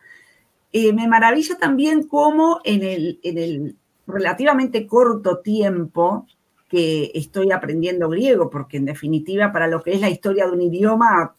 [0.72, 6.26] Eh, me maravilla también cómo en el, en el relativamente corto tiempo
[6.68, 10.62] que estoy aprendiendo griego, porque en definitiva para lo que es la historia de un
[10.62, 11.34] idioma,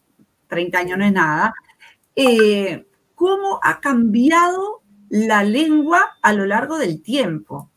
[0.47, 1.53] 30 años no es nada,
[2.15, 7.71] eh, cómo ha cambiado la lengua a lo largo del tiempo.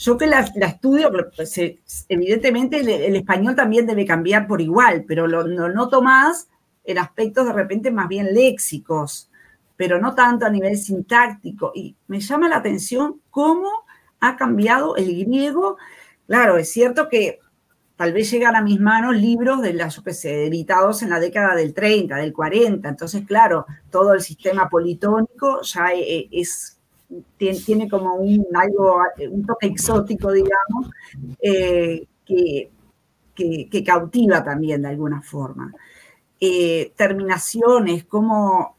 [0.00, 1.60] Yo que la, estudio, pues,
[2.08, 6.48] evidentemente el, español también debe cambiar por igual, pero lo, noto más
[6.84, 9.30] en aspectos de repente más bien léxicos,
[9.76, 11.72] pero no tanto a nivel sintáctico.
[11.74, 13.68] Y me llama la atención cómo
[14.20, 15.76] ha cambiado el griego.
[16.26, 17.38] Claro, es cierto que
[17.96, 21.74] tal vez llegan a mis manos libros de las, sé, editados en la década del
[21.74, 22.88] 30, del 40.
[22.88, 26.79] Entonces, claro, todo el sistema politónico ya e, e, es,
[27.36, 30.90] tiene, como un, algo, un toque exótico, digamos,
[31.42, 32.70] eh, que,
[33.34, 35.72] que, cautiva también de alguna forma.
[36.40, 38.76] Eh, terminaciones, cómo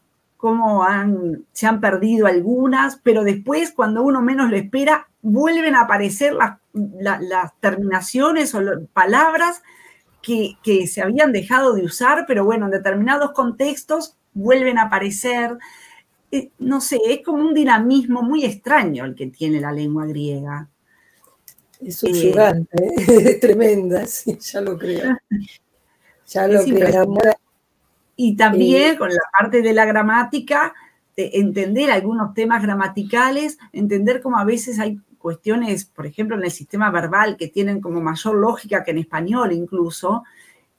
[0.84, 6.34] han, se han perdido algunas, pero después, cuando uno menos lo espera, vuelven a aparecer
[6.34, 8.62] las, las terminaciones o
[8.94, 9.62] palabras
[10.22, 15.58] que, que, se habían dejado de usar, pero bueno, en determinados contextos vuelven a aparecer.
[16.32, 20.70] Eh, no sé, es como un dinamismo muy extraño el que tiene la lengua griega.
[21.80, 25.18] Es subyugante, eh, es tremenda, sí, ya lo creo.
[26.28, 27.16] Ya lo creo.
[28.16, 30.74] Y también con la parte de la gramática,
[31.18, 36.52] de entender algunos temas gramaticales, entender cómo a veces hay cuestiones, por ejemplo, en el
[36.52, 40.24] sistema verbal que tienen como mayor lógica que en español incluso,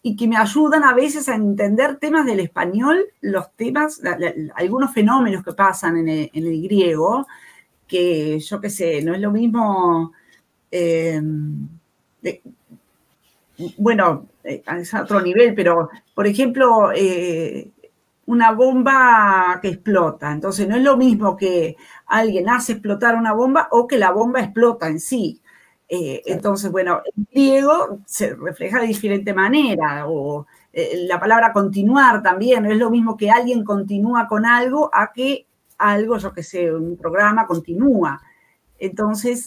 [0.03, 4.01] y que me ayudan a veces a entender temas del español, los temas,
[4.57, 7.27] algunos fenómenos que pasan en el, griego,
[7.87, 10.13] que yo qué sé, no es lo mismo,
[10.71, 11.69] em,
[13.79, 17.71] bueno, eh, es a otro nivel, pero por ejemplo, eh,
[18.27, 23.69] una bomba que explota, entonces no es lo mismo que alguien hace explotar una bomba
[23.71, 25.42] o que la bomba explota en sí.
[25.95, 32.23] Eh, entonces, bueno, en griego se refleja de diferente manera, o eh, la palabra continuar
[32.23, 36.73] también, es lo mismo que alguien continúa con algo a que algo, yo que sé,
[36.73, 38.23] un programa continúa.
[38.79, 39.47] Entonces,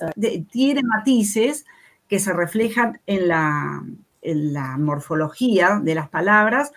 [0.51, 1.65] tiene matices
[2.07, 3.83] que se reflejan en la,
[4.21, 6.73] en la morfología de las palabras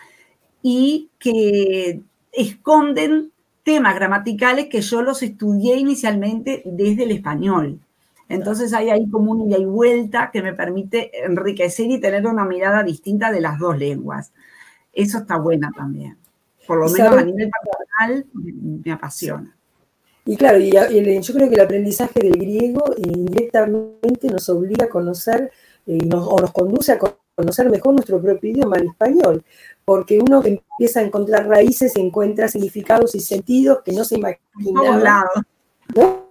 [0.63, 2.01] y que
[2.33, 3.33] esconden
[3.65, 7.81] temas gramaticales que yo los estudié inicialmente desde el español.
[8.29, 12.45] Entonces hay ahí como un ida y vuelta que me permite enriquecer y tener una
[12.45, 14.33] mirada distinta de las dos lenguas.
[14.93, 16.17] Eso está buena también.
[16.67, 18.27] Por lo menos a nivel personal
[18.85, 19.57] me, apasiona.
[20.27, 25.51] Y claro, y, yo creo que el aprendizaje del griego indirectamente nos obliga a conocer
[25.87, 26.99] eh, o nos conduce a
[27.35, 29.43] conocer mejor nuestro propio idioma, el español,
[29.87, 35.31] porque uno empieza a encontrar raíces, encuentra significados y sentidos que no se imaginaba.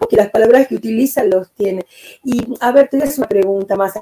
[0.10, 1.86] Que las palabras que utiliza los tiene.
[2.24, 3.94] Y a ver, te voy a hacer una pregunta más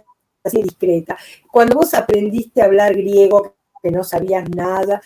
[0.43, 1.17] así discreta.
[1.51, 5.01] Cuando vos aprendiste a hablar griego, que no sabías nada,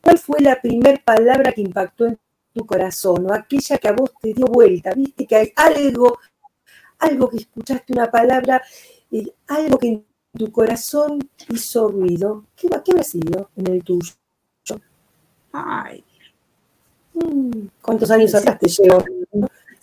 [0.00, 2.18] ¿cuál fue la primera palabra que impactó en
[2.52, 4.92] tu corazón o aquella que a vos te dio vuelta?
[4.94, 6.18] ¿Viste que hay algo,
[6.98, 8.62] algo que escuchaste una palabra,
[9.10, 11.18] eh, algo que en tu corazón
[11.48, 12.44] hizo ruido?
[12.56, 14.12] ¿Qué, qué ha sido en el tuyo?
[15.52, 16.04] Ay.
[17.14, 19.04] Mm, ¿Cuántos años atrás te llegó?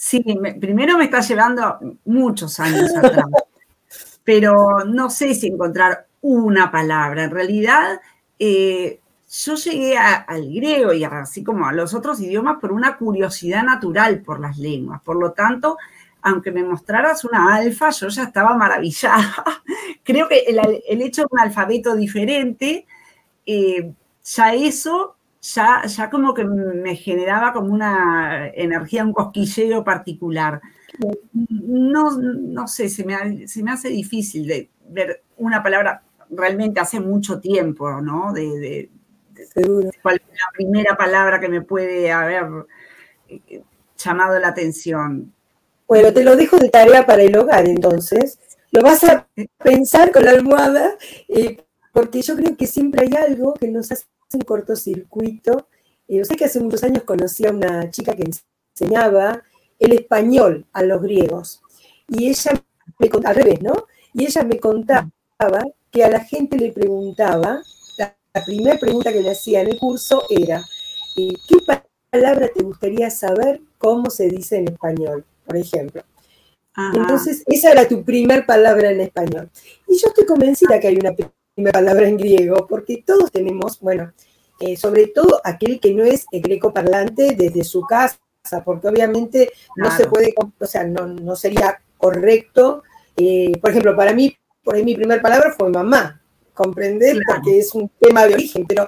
[0.03, 0.25] Sí,
[0.59, 3.27] primero me está llevando muchos años atrás,
[4.23, 7.25] pero no sé si encontrar una palabra.
[7.25, 8.01] En realidad,
[8.39, 8.99] eh,
[9.31, 14.21] yo llegué al griego y así como a los otros idiomas por una curiosidad natural
[14.21, 14.99] por las lenguas.
[15.03, 15.77] Por lo tanto,
[16.23, 19.45] aunque me mostraras una alfa, yo ya estaba maravillada.
[20.03, 22.87] Creo que el, hecho de un alfabeto diferente,
[23.45, 30.61] eh, ya eso ya, ya como que me generaba como una energía, un cosquilleo particular.
[31.41, 36.99] No, no sé, se me, se me hace difícil de ver una palabra realmente hace
[36.99, 38.33] mucho tiempo, ¿no?
[38.33, 38.89] De,
[40.01, 42.45] cuál es la primera palabra que me puede haber
[43.27, 43.63] eh,
[43.97, 45.33] llamado la atención.
[45.87, 48.39] Bueno, te lo dejo de tarea para el hogar, entonces.
[48.71, 49.27] Lo vas a
[49.57, 50.95] pensar con la almohada,
[51.27, 55.67] eh, porque yo creo que siempre hay algo que nos hace un cortocircuito.
[56.07, 58.29] Eh, yo sé que hace muchos años conocí a una chica que
[58.73, 59.43] enseñaba
[59.79, 61.61] el español a los griegos.
[62.07, 62.51] Y ella
[62.99, 63.73] me contaba, al revés, ¿no?
[64.13, 65.09] Y ella me contaba
[65.91, 67.61] que a la gente le preguntaba,
[67.97, 68.15] la,
[68.45, 70.63] primera pregunta que le hacía en el curso era,
[71.17, 71.57] eh, ¿qué
[72.11, 76.03] palabra te gustaría saber cómo se dice en español, por ejemplo?
[76.93, 79.49] Entonces, esa era tu primer palabra en español.
[79.87, 84.13] Y yo estoy convencida que hay una primera palabra en griego, porque todos tenemos, bueno,
[84.61, 88.19] eh, sobre todo aquel que no es greco parlante desde su casa,
[88.63, 92.83] porque obviamente no se puede, o sea, no, sería correcto.
[93.17, 96.21] Eh, por ejemplo, para mí, por ahí mi primera palabra fue mamá,
[96.53, 98.87] comprender, porque es un tema de origen, pero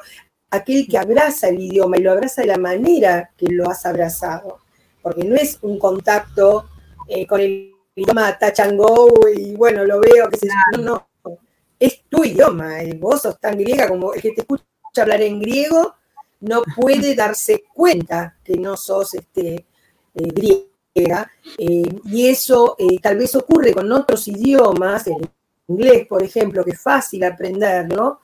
[0.52, 4.60] aquel que abraza el idioma y lo abraza de la manera que lo has abrazado,
[5.02, 6.70] porque no es un contacto
[7.10, 10.48] eh, con el idioma touch and go y bueno, lo veo, que se
[10.78, 11.38] no, no,
[11.80, 14.64] es tu idioma, vos sos tan griega como el que te escucha
[15.02, 15.96] hablar en griego
[16.44, 19.66] no puede darse cuenta que no sos este, eh,
[20.14, 21.32] griega.
[21.58, 25.28] Eh, y eso eh, tal vez ocurre con otros idiomas, el
[25.68, 28.20] inglés, por ejemplo, que es fácil aprenderlo,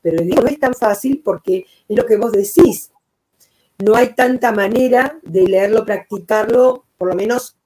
[0.00, 2.92] pero el idioma no es tan fácil porque es lo que vos decís.
[3.78, 7.56] No hay tanta manera de leerlo, practicarlo, por lo menos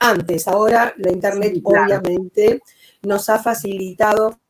[0.00, 0.48] antes.
[0.48, 2.60] Ahora la Internet obviamente
[3.02, 4.40] nos ha facilitado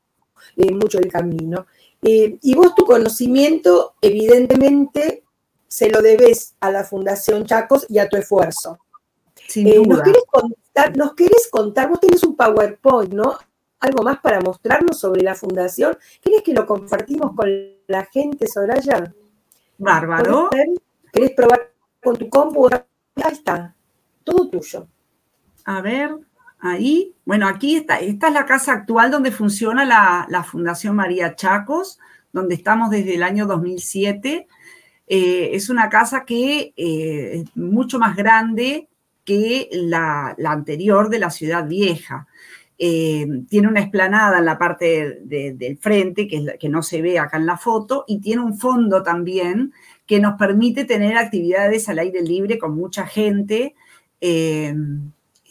[0.56, 1.66] mucho el camino.
[2.02, 5.24] Eh, y vos tu conocimiento, evidentemente,
[5.68, 8.78] se lo debes a la Fundación Chacos y a tu esfuerzo.
[9.56, 11.88] Eh, ¿nos, querés contar, ¿Nos querés contar?
[11.88, 13.36] Vos tenés un PowerPoint, ¿no?
[13.80, 15.96] Algo más para mostrarnos sobre la fundación.
[16.20, 17.48] ¿Querés que lo compartimos con
[17.86, 19.12] la gente, Soraya?
[19.78, 20.50] Bárbaro.
[21.12, 21.70] ¿Querés probar
[22.02, 22.68] con tu compu.
[22.68, 23.74] Ahí está,
[24.24, 24.86] todo tuyo.
[25.64, 26.16] A ver,
[26.60, 27.14] ahí.
[27.24, 28.00] Bueno, aquí está.
[28.00, 31.98] Esta es la casa actual donde funciona la, Fundación María Chacos,
[32.32, 34.46] donde estamos desde el año 2007.
[35.06, 38.88] Eh, es una casa que eh, es mucho más grande
[39.24, 42.26] que la, anterior de la ciudad vieja.
[42.78, 47.46] Eh, tiene una esplanada en la parte del frente, que, no se ve acá en
[47.46, 49.72] la foto, y tiene un fondo también
[50.06, 53.74] que nos permite tener actividades al aire libre con mucha gente.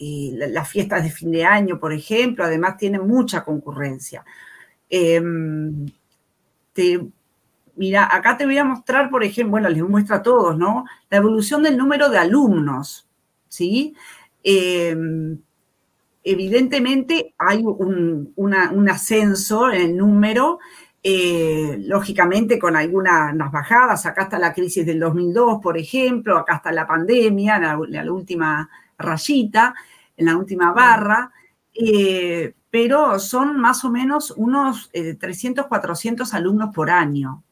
[0.00, 4.24] Las fiestas de fin de año, por ejemplo, además tienen mucha concurrencia.
[4.88, 5.20] Eh,
[7.76, 10.84] mira, acá te voy a mostrar, por ejemplo, bueno, les muestro a todos, ¿no?
[11.10, 13.06] La evolución del número de alumnos,
[13.48, 13.94] ¿sí?
[16.22, 20.58] evidentemente hay un, ascenso en el número,
[21.02, 26.72] eh, lógicamente con algunas bajadas, acá está la crisis del 2002, por ejemplo, acá está
[26.72, 28.68] la pandemia, la última
[29.00, 29.74] rayita,
[30.16, 31.32] en la última barra,
[31.74, 37.42] eh, pero son más o menos unos 300, eh, 400 alumnos por año.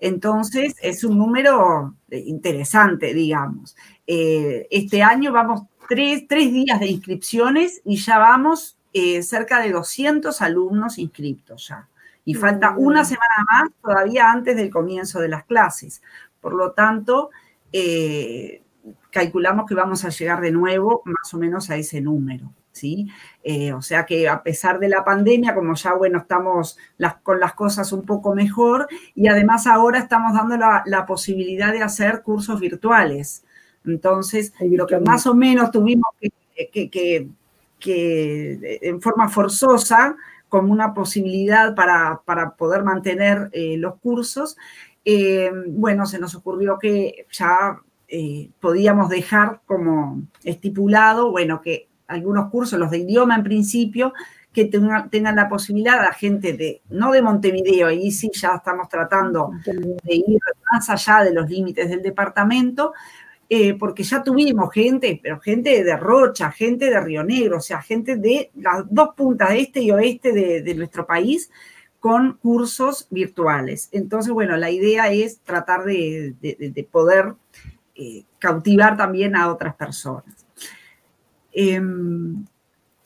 [0.00, 3.76] Entonces, es un número interesante, digamos.
[4.06, 10.98] este año vamos tres, días de inscripciones y ya vamos eh, cerca de 200 alumnos
[10.98, 11.88] inscritos ya.
[12.24, 16.02] Y falta una semana más todavía antes del comienzo de las clases.
[16.42, 17.30] Por lo tanto,
[17.72, 18.62] eh,
[19.10, 22.52] calculamos que vamos a llegar de nuevo más o menos a ese número.
[22.72, 23.08] ¿sí?
[23.42, 26.78] Eh, o sea que a pesar de la pandemia, como ya, bueno, estamos
[27.22, 31.82] con las cosas un poco mejor y además ahora estamos dando la, la posibilidad de
[31.82, 33.44] hacer cursos virtuales.
[33.84, 37.28] Entonces, lo que más o menos tuvimos que,
[37.84, 40.16] en forma forzosa,
[40.48, 42.22] como una posibilidad para,
[42.56, 44.56] poder mantener eh, los cursos,
[45.04, 52.50] eh, bueno, se nos ocurrió que ya eh, podíamos dejar como estipulado, bueno, que algunos
[52.50, 54.12] cursos, los de idioma en principio,
[54.52, 59.50] que tengan, la posibilidad a gente de, no de Montevideo, ahí sí ya estamos tratando
[59.64, 60.38] de ir
[60.72, 62.92] más allá de los límites del departamento,
[63.50, 67.80] eh, porque ya tuvimos gente, pero gente de Rocha, gente de Río Negro, o sea,
[67.80, 71.50] gente de las dos puntas, este y oeste de, nuestro país,
[71.98, 73.88] con cursos virtuales.
[73.92, 77.34] Entonces, bueno, la idea es tratar de, poder
[78.00, 80.46] eh, cautivar también a otras personas.
[81.52, 82.44] Em,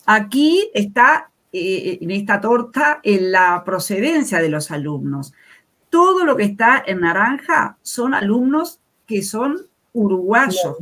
[0.04, 5.32] aquí está, eh, en esta torta, en la procedencia de los alumnos.
[5.88, 9.62] Todo lo que está en naranja son alumnos que son
[9.94, 10.76] uruguayos,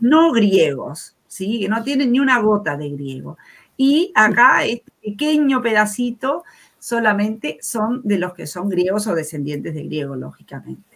[0.00, 1.60] no griegos, ¿sí?
[1.60, 3.38] que no tienen ni una gota de griego.
[3.76, 6.42] Y acá este pequeño pedacito
[6.80, 10.94] solamente son de los que son griegos o descendientes de griego, lógicamente.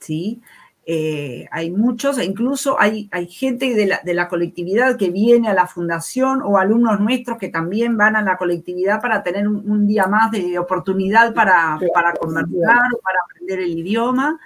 [0.00, 0.40] ¿sí?
[0.86, 5.48] Eh, hay muchos, e incluso hay, hay gente de la, de la, colectividad que viene
[5.48, 9.86] a la fundación o alumnos nuestros que también van a la colectividad para tener un,
[9.86, 14.40] día más de oportunidad para, para conversar o para aprender el idioma.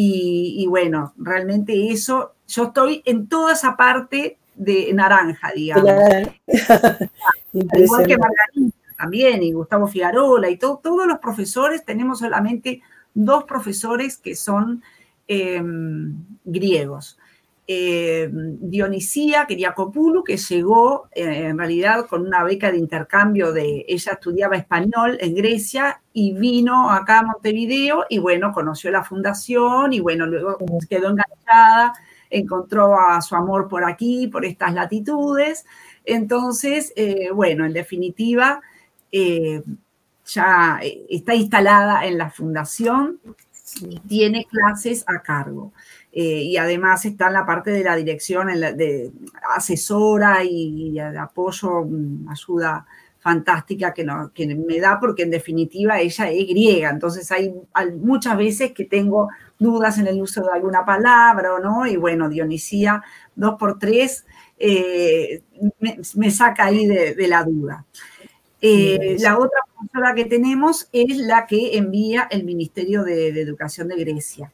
[0.00, 5.90] Y, bueno, realmente eso, yo estoy en toda esa parte de naranja, digamos.
[7.52, 12.82] Igual que Margarita también, y Gustavo Figarola, y todos los profesores, tenemos solamente
[13.14, 14.82] dos profesores que son
[15.28, 16.14] em,
[16.44, 17.18] griegos.
[17.70, 24.12] Eh, Dionisía Kiriakopulu, que llegó eh, en realidad con una beca de intercambio de, ella
[24.12, 30.00] estudiaba español en Grecia y vino acá a Montevideo y bueno, conoció la fundación y
[30.00, 30.56] bueno, luego
[30.88, 31.92] quedó enganchada,
[32.30, 35.66] encontró a su amor por aquí, por estas latitudes.
[36.06, 38.62] Entonces, eh, bueno, en definitiva,
[40.24, 43.20] ya está instalada en la fundación
[43.76, 45.72] y tiene clases a cargo.
[46.12, 49.12] Eh, y además está en la parte de la dirección, de
[49.54, 52.86] asesora y, de apoyo, mm, ayuda
[53.20, 57.52] fantástica que, que, me da, porque en definitiva ella es griega, entonces hay,
[57.96, 62.28] muchas veces que tengo dudas en el uso de alguna palabra o no, y bueno,
[62.28, 63.02] Dionisía,
[63.34, 64.24] dos por tres,
[64.58, 65.42] eh,
[66.14, 67.84] me, saca ahí de, la duda.
[68.60, 73.96] Eh, la otra profesora que tenemos es la que envía el Ministerio de Educación de
[73.96, 74.52] Grecia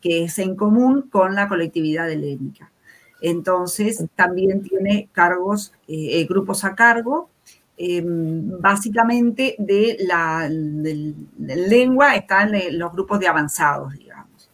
[0.00, 2.70] que es en común con la colectividad helénica.
[3.20, 7.30] Entonces, también tiene cargos, eh, eh, grupos a cargo,
[7.76, 14.50] em, básicamente de la lengua están los grupos de avanzados, digamos.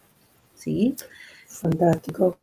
[0.55, 0.95] ¿sí?
[1.47, 2.39] Fantástico.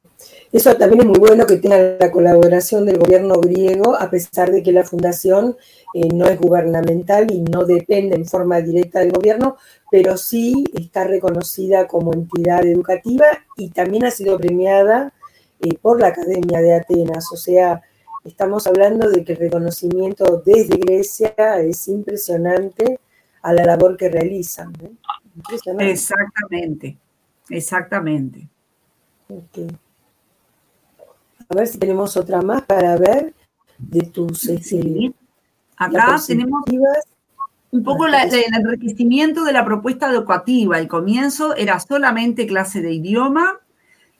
[0.56, 4.64] Eso también es muy bueno que tenga la colaboración del gobierno griego, a pesar de
[4.64, 5.58] que la fundación
[5.94, 9.58] eh, no es gubernamental y no depende en forma directa del gobierno,
[9.92, 13.26] pero sí está reconocida como entidad educativa
[13.58, 15.12] y también ha sido premiada
[15.60, 17.34] eh, por la Academia de Atenas.
[17.34, 17.82] O sea,
[18.24, 22.98] estamos hablando de que el reconocimiento desde Grecia es impresionante
[23.42, 24.72] a la labor que realizan.
[25.80, 26.98] Exactamente,
[27.50, 28.48] exactamente.
[31.50, 33.34] A ver si tenemos otra más para ver
[33.78, 34.48] de tus...
[34.48, 35.14] Este,
[35.78, 36.64] Acá tenemos
[37.72, 40.80] un poco el enriquecimiento de la propuesta educativa.
[40.80, 43.60] El comienzo era solamente clase de idioma,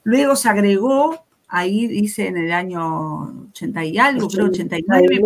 [0.04, 5.20] luego se agregó, ahí dice en el año 80 y algo, creo 89.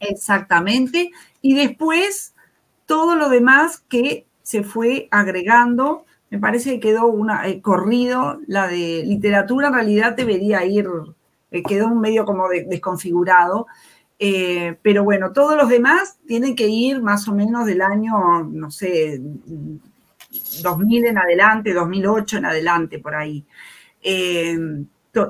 [0.00, 1.10] Exactamente.
[1.40, 2.34] Y después
[2.84, 6.04] todo lo demás que se fue agregando
[6.36, 10.86] me parece que quedó una, eh, corrido, la de literatura en realidad debería ir,
[11.50, 13.66] eh, quedó un medio como desconfigurado,
[14.18, 18.70] eh, pero bueno, todos los demás tienen que ir más o menos del año, no
[18.70, 19.18] sé,
[20.62, 23.42] 2000 en adelante, 2008 en adelante, por ahí.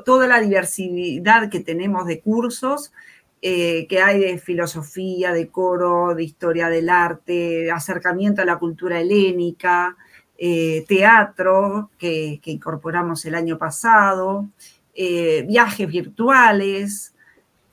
[0.04, 2.92] toda la diversidad que tenemos de cursos,
[3.40, 9.00] que hay de filosofía, de coro, de historia del arte, de acercamiento a la cultura
[9.00, 9.96] helénica,
[10.38, 14.46] eh, teatro que, incorporamos el año pasado,
[14.94, 17.14] eh, viajes virtuales,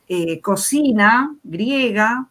[0.07, 2.27] eh, cocina griega.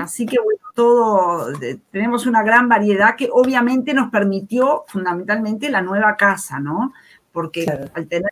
[0.00, 1.52] Así que bueno, todo,
[1.90, 6.92] tenemos una gran variedad que obviamente nos permitió fundamentalmente la nueva casa, ¿no?
[7.32, 8.30] Porque al tener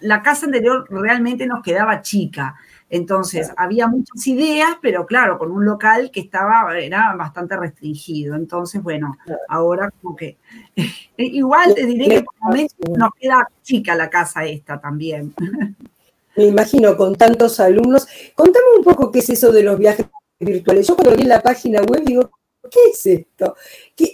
[0.00, 2.56] la casa anterior realmente nos quedaba chica.
[2.90, 8.34] Entonces, había muchas ideas, pero claro, con un local que estaba, era bastante restringido.
[8.34, 9.16] Entonces, bueno,
[9.48, 10.36] ahora como que,
[11.16, 15.32] igual te diré que por momento nos queda chica la casa esta también.
[16.36, 18.08] Me imagino, con tantos alumnos.
[18.34, 20.06] Contame un poco qué es eso de los viajes
[20.40, 20.86] virtuales.
[20.86, 22.30] Yo cuando vi la página web digo,
[22.68, 23.54] ¿qué es esto?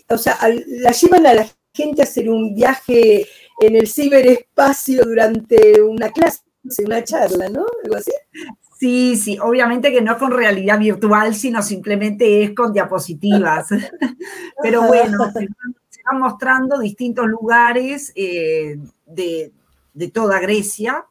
[0.09, 3.27] O sea, la llevan a la gente a hacer un viaje
[3.61, 6.41] en el ciberespacio durante una clase,
[6.85, 7.65] una charla, ¿no?
[7.85, 8.13] Algo así.
[8.79, 13.69] Sí, sí, obviamente que no con realidad virtual, sino simplemente es con diapositivas.
[14.63, 19.53] Pero bueno, se van mostrando distintos lugares eh, de,
[20.13, 21.07] toda Grecia.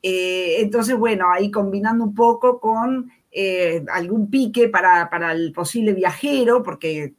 [0.00, 5.94] Eh, entonces, bueno, ahí combinando un poco con eh, algún pique para, para, el posible
[5.94, 7.14] viajero, porque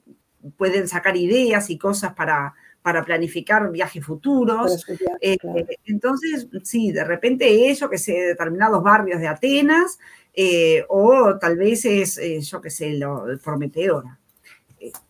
[0.56, 4.86] pueden sacar ideas y cosas para, para planificar viajes futuros.
[5.22, 5.38] Eh,
[5.86, 10.00] entonces, sí, de repente eso, que sé, determinados barrios de Atenas,
[10.34, 14.18] eh, o tal vez es, eh, yo qué sé, lo Prometeora.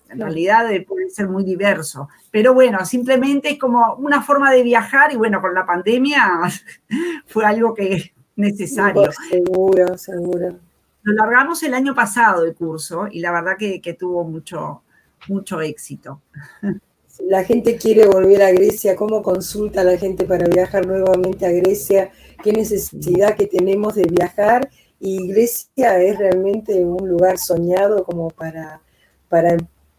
[0.09, 2.09] En realidad puede ser muy diverso.
[2.31, 6.41] Pero bueno, simplemente es como una forma de viajar y bueno, con la pandemia
[7.27, 9.11] fue algo que es necesario.
[9.29, 10.57] Seguro, seguro.
[11.03, 14.81] Lo largamos el año pasado el curso y la verdad que, que tuvo mucho,
[15.27, 16.21] mucho éxito
[17.19, 22.11] la gente quiere volver a Grecia, cómo consulta la gente para viajar nuevamente a Grecia,
[22.43, 28.81] qué necesidad que tenemos de viajar y Grecia es realmente un lugar soñado como para,
[29.29, 29.57] para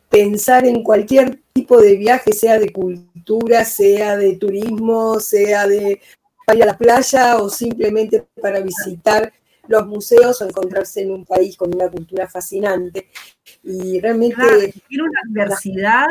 [0.09, 6.01] pensar en cualquier tipo de viaje, sea de cultura, sea de turismo, sea de
[6.55, 9.33] ir a la playa o simplemente para visitar
[9.69, 13.09] los museos o encontrarse en un país con una cultura fascinante.
[13.63, 14.75] Y realmente...
[14.89, 16.09] tiene una diversidad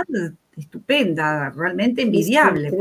[0.59, 2.71] estupenda, realmente envidiable.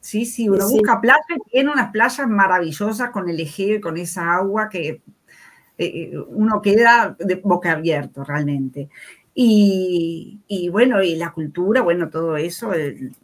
[0.00, 3.96] sí, sí, uno busca playa y tiene unas playas maravillosas con el Egeo y con
[3.96, 5.02] esa agua que eh,
[5.78, 8.88] eh, uno queda de boca abierto realmente.
[9.38, 12.70] Y, bueno, y la cultura, bueno, todo eso,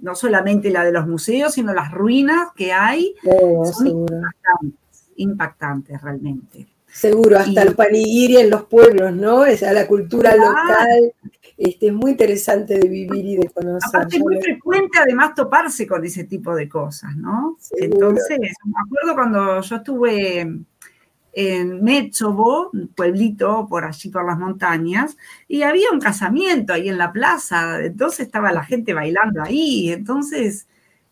[0.03, 3.15] no solamente la de los museos, sino las ruinas que hay,
[3.65, 4.05] son
[5.17, 6.67] impactantes, realmente.
[6.87, 9.45] Seguro, hasta el panigiri en los pueblos, ¿no?
[9.45, 11.13] Esa la cultura local.
[11.57, 14.07] Este, es muy interesante de vivir y de conocer.
[14.11, 17.57] es muy frecuente además toparse con ese tipo de cosas, ¿no?
[17.71, 20.65] Entonces, me acuerdo cuando yo estuve
[21.33, 25.17] en Metzobo, un pueblito por allí por las montañas,
[25.49, 30.67] y había un casamiento ahí en la plaza, entonces estaba la gente bailando ahí, entonces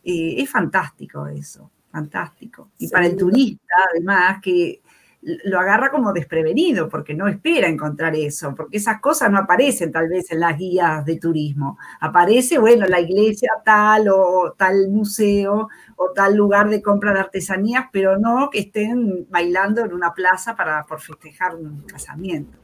[0.05, 2.71] eh, es fantástico eso, fantástico.
[2.79, 4.81] Y para el turista, además, que
[5.23, 10.09] lo agarra como desprevenido, porque no espera encontrar eso, porque esas cosas no aparecen tal
[10.09, 11.77] vez en las guías de turismo.
[12.01, 17.85] Aparece, bueno, la iglesia tal o tal museo o tal lugar de compra de artesanías,
[17.93, 22.57] pero no que estén bailando en una plaza para por festejar un casamiento.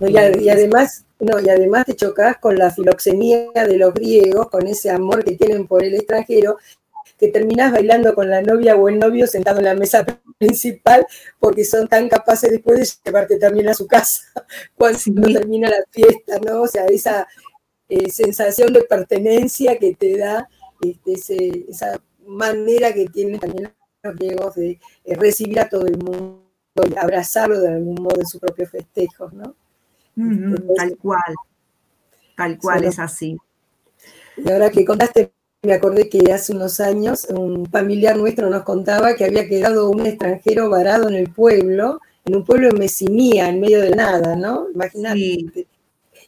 [0.00, 4.90] y, además, no, y además te chocas con la filoxenía de los griegos, con ese
[4.90, 6.58] amor que tienen por el extranjero,
[7.18, 10.04] que terminás bailando con la novia o el novio sentado en la mesa
[10.38, 11.06] principal
[11.38, 14.22] porque son tan capaces después de llevarte también a su casa
[14.76, 14.98] cuando
[15.32, 16.62] termina la fiesta, ¿no?
[16.62, 17.26] O sea, esa
[17.88, 20.48] eh, sensación de pertenencia que te da
[21.06, 26.44] este, esa manera que tienen también los griegos de eh, recibir a todo el mundo
[26.88, 29.56] y abrazarlo de algún modo en sus propios festejos, ¿no?
[30.76, 31.34] tal cual,
[32.36, 33.36] tal cual es así.
[34.36, 39.14] Y ahora que contaste, me acordé que hace unos años un familiar nuestro nos contaba
[39.14, 43.60] que había quedado un extranjero varado en el pueblo, en un pueblo en Mesimía, en
[43.60, 44.68] medio de nada, ¿no?
[44.72, 45.66] Imagínate.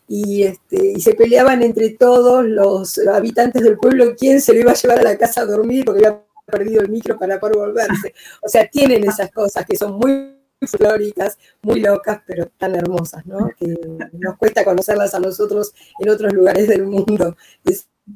[0.09, 4.73] Y, este, y se peleaban entre todos los habitantes del pueblo quién se lo iba
[4.73, 8.13] a llevar a la casa a dormir porque había perdido el micro para poder volverse.
[8.43, 13.49] O sea, tienen esas cosas que son muy folclóricas, muy locas, pero tan hermosas, ¿no?
[13.57, 13.77] Que
[14.15, 17.37] nos cuesta conocerlas a nosotros en otros lugares del mundo.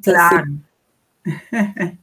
[0.03, 0.47] claro.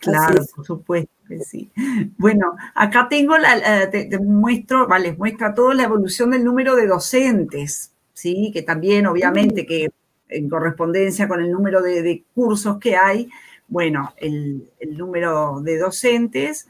[0.00, 1.70] claro, por supuesto que sí.
[2.18, 7.92] Bueno, acá tengo, la, te, muestro, vale, muestra toda la evolución del número de docentes,
[8.12, 8.50] ¿sí?
[8.52, 9.90] Que también, obviamente, que
[10.28, 13.28] en correspondencia con el número de, cursos que hay,
[13.68, 16.68] bueno, el, número de docentes.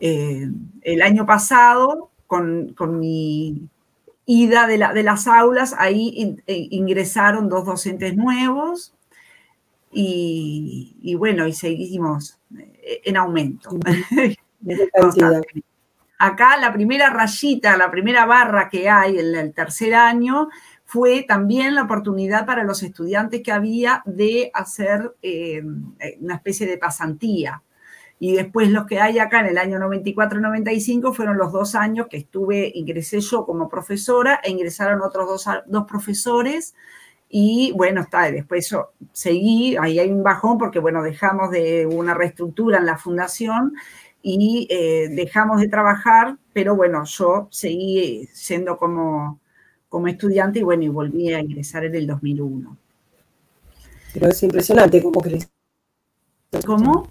[0.00, 0.48] Eh,
[0.82, 3.68] el año pasado, con, mi
[4.26, 8.95] ida de, de, las aulas, ahí eh, ingresaron dos docentes nuevos,
[9.98, 13.70] y, bueno, y seguimos eh, en aumento.
[16.18, 20.48] Acá la primera rayita, la primera barra que hay en el tercer año
[20.84, 25.62] fue también la oportunidad para los estudiantes que había de hacer eh,
[26.20, 27.62] una especie de pasantía.
[28.18, 32.16] Y después los que hay acá en el año 94-95 fueron los dos años que
[32.16, 36.74] estuve, ingresé yo como profesora e ingresaron otros dos, dos profesores
[37.28, 42.14] y bueno, está, después yo seguí, ahí hay un bajón porque bueno, dejamos de una
[42.14, 43.74] reestructura en la fundación
[44.22, 49.40] y eh, dejamos de trabajar, pero bueno, yo seguí siendo como,
[49.88, 52.76] como estudiante y bueno, y volví a ingresar en el 2001.
[54.12, 55.48] Pero es impresionante cómo crees.
[56.64, 57.08] ¿Cómo?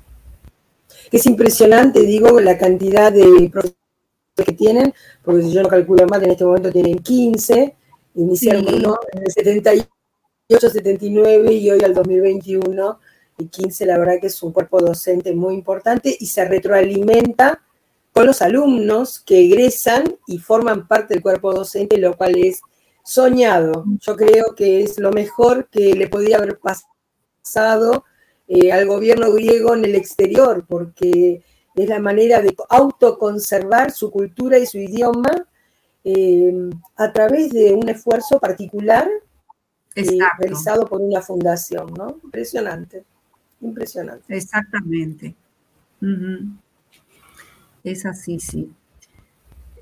[1.12, 3.78] Es impresionante, digo, la cantidad de profesores
[4.36, 4.94] que tienen,
[5.24, 7.76] porque si yo no calculo mal, en este momento tienen 15,
[8.16, 9.95] iniciaron uno en el 71
[10.48, 13.00] 79 y hoy al 2021
[13.40, 17.64] y 15, la verdad que es un cuerpo docente muy importante y se retroalimenta
[18.14, 22.62] con los alumnos que egresan y forman parte del cuerpo docente, lo cual es
[23.04, 23.86] soñado.
[24.00, 28.06] Yo creo que es lo mejor que le podía haber pasado
[28.48, 31.42] eh, al gobierno griego en el exterior, porque
[31.74, 35.48] es la manera de autoconservar su cultura y su idioma
[36.04, 36.54] eh,
[36.98, 39.10] a través de un esfuerzo particular
[39.96, 42.20] realizado por una fundación, ¿no?
[42.24, 43.04] Impresionante,
[43.62, 44.36] impresionante.
[44.36, 45.36] Exactamente.
[47.84, 48.72] Es así, sí.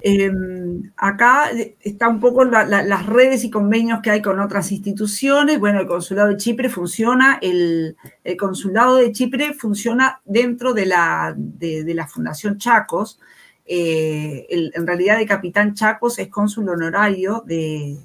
[0.05, 1.49] Em, acá
[1.79, 5.59] está un poco las redes y convenios que hay con otras instituciones.
[5.59, 7.95] Bueno, el Consulado de Chipre funciona, el,
[8.37, 13.17] Consulado de Chipre funciona dentro de la, de, la Fundación Chacos.
[13.65, 17.97] Eh, en realidad, el capitán Chacos es cónsul honorario de,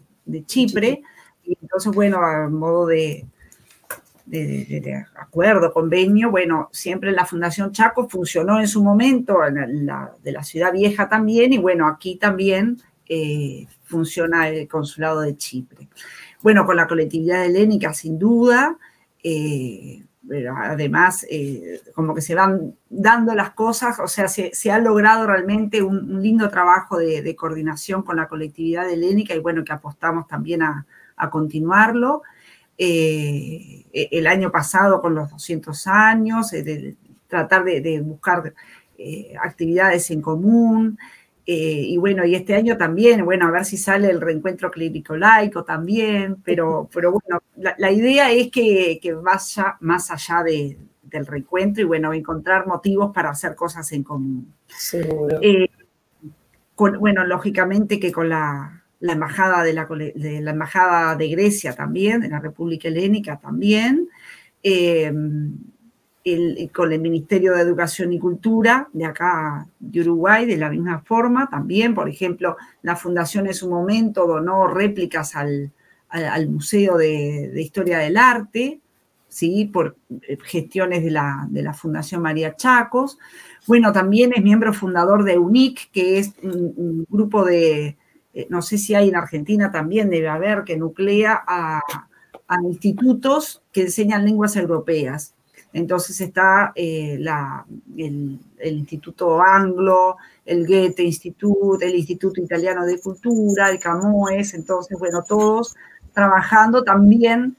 [0.46, 1.02] Chipre.
[1.49, 3.26] Y entonces, bueno, a modo de,
[5.18, 10.44] acuerdo, convenio, bueno, siempre la Fundación Chaco funcionó en su momento, en la, de la
[10.44, 12.76] Ciudad Vieja también, y bueno, aquí también
[13.09, 15.88] eh, funciona el Consulado de Chipre.
[16.42, 18.76] Bueno, con la colectividad helénica, sin duda,
[19.24, 24.78] eh, pero además, eh, como que se van dando las cosas, o sea, se, ha
[24.78, 29.72] logrado realmente un, lindo trabajo de, de, coordinación con la colectividad helénica y bueno, que
[29.72, 30.86] apostamos también a,
[31.18, 32.22] a continuarlo.
[32.80, 36.96] Eh, el año pasado con los 200 años, eh, de,
[37.26, 38.54] tratar de, buscar
[38.96, 40.96] eh, actividades en común.
[41.44, 45.64] y bueno, y este año también, bueno, a ver si sale el reencuentro clínico laico
[45.64, 52.12] también, pero, pero bueno, la, idea es que, vaya más allá del reencuentro y bueno,
[52.12, 54.54] encontrar motivos para hacer cosas en común.
[54.66, 55.40] Seguro.
[57.00, 62.40] bueno, lógicamente que con la, la embajada de la, embajada de Grecia también, de la
[62.40, 64.09] República Helénica también,
[64.62, 65.12] eh,
[66.74, 71.49] con el Ministerio de Educación y Cultura de acá de Uruguay, de la misma forma
[71.49, 75.72] también, por ejemplo, la Fundación en su momento donó réplicas al,
[76.49, 78.80] Museo de, Historia del Arte,
[79.28, 79.70] ¿sí?
[79.72, 83.18] por eh, gestiones de la, de la Fundación María Chacos.
[83.66, 87.96] Bueno, también es miembro fundador de UNIC, que es un grupo de,
[88.49, 91.80] no sé si hay en Argentina también, debe haber, que nuclea a,
[92.62, 95.34] institutos que enseñan lenguas europeas.
[95.74, 97.28] Entonces está el,
[98.64, 100.16] Instituto Anglo,
[100.47, 105.76] el Goethe Institut, el Instituto Italiano de Cultura, el Camoes, entonces, bueno, todos
[106.14, 107.55] trabajando también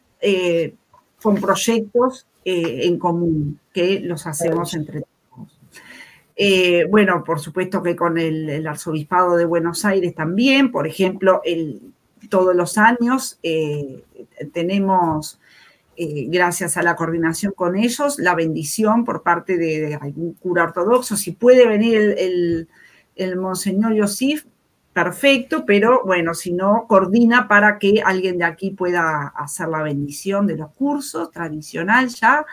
[1.22, 5.09] con proyectos en común que los hacemos entre todos.
[6.42, 11.42] Eh, bueno, por supuesto que con el, Arzobispado de Buenos Aires también, por ejemplo,
[12.30, 14.06] todos los años eh,
[14.54, 15.38] tenemos,
[15.98, 21.18] eh, gracias a la coordinación con ellos, la bendición por parte de, algún cura ortodoxo.
[21.18, 22.70] Si puede venir el,
[23.18, 24.46] el Monseñor Yosif,
[24.94, 30.48] perfecto, pero bueno, si no, coordina para que alguien de aquí pueda hacer la bendición
[30.48, 32.46] de los cursos, tradicional ya.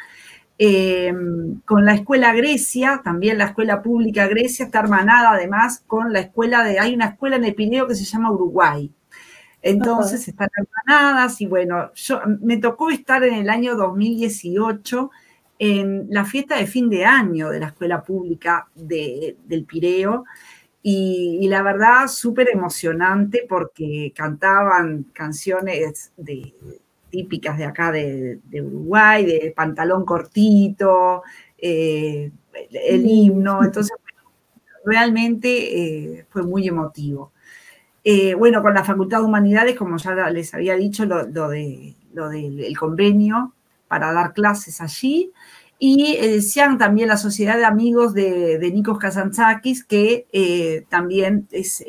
[0.59, 6.21] Em, con la escuela Grecia, también la escuela pública Grecia está hermanada además con la
[6.21, 8.91] escuela de, hay una escuela en el Pirineo que se llama Uruguay.
[9.61, 15.11] Entonces están hermanadas y bueno, yo me tocó estar en el año 2018
[15.59, 20.25] en la fiesta de fin de año de la escuela pública del Pireo
[20.83, 26.55] y, la verdad súper emocionante porque cantaban canciones de,
[27.11, 31.23] típicas de acá de, Uruguay, de pantalón cortito,
[31.59, 32.31] eh,
[32.71, 33.97] el himno, entonces
[34.85, 37.33] realmente eh, fue muy emotivo.
[38.05, 42.29] Eh, bueno, con la Facultad de Humanidades, como ya les había dicho, lo, de, lo
[42.29, 43.55] del convenio
[43.89, 45.33] para dar clases allí.
[45.79, 51.85] Y decían también la Sociedad de Amigos de, de Nikos Kazantzakis, que también es,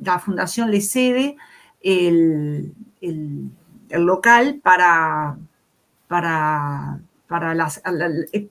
[0.00, 1.36] la fundación le cede
[1.80, 3.50] el, el,
[3.90, 5.36] local para,
[6.08, 7.82] para, para las...
[8.32, 8.48] Eh,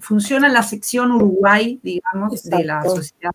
[0.00, 3.32] funciona la sección Uruguay, digamos, de la sociedad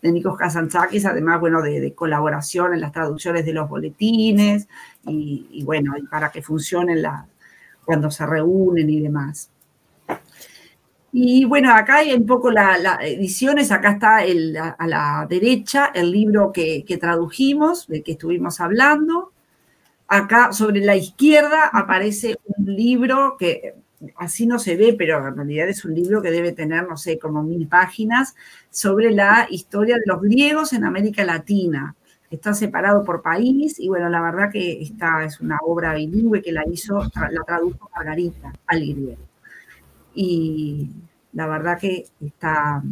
[0.00, 4.68] de Nikos Kazantzakis, además, bueno, de, colaboración en las traducciones de los boletines
[5.04, 7.26] y, bueno, para que funcionen la,
[7.84, 9.50] cuando se reúnen y demás.
[11.10, 16.52] Y bueno, acá hay un poco las ediciones, acá está a la derecha el libro
[16.52, 19.32] que, que, tradujimos, de que estuvimos hablando,
[20.08, 23.74] Acá sobre la izquierda aparece un libro que
[24.16, 27.18] así no se ve, pero en realidad es un libro que debe tener, no sé,
[27.18, 28.34] como mil páginas,
[28.70, 31.94] sobre la historia de los griegos en América Latina.
[32.30, 36.52] Está separado por país y bueno, la verdad que esta es una obra bilingüe que
[36.52, 39.22] la hizo, la tradujo Margarita al griego.
[40.14, 40.90] Y
[41.32, 42.82] la verdad que está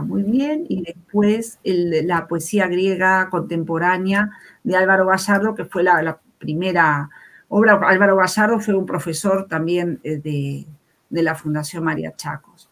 [0.00, 0.64] muy bien.
[0.68, 4.30] Y después la poesía griega contemporánea
[4.64, 7.08] de Álvaro Gallardo, que fue la, primera
[7.48, 7.74] obra.
[7.84, 10.66] Álvaro Gallardo fue un profesor también eh, de,
[11.22, 12.70] la Fundación María Chacos.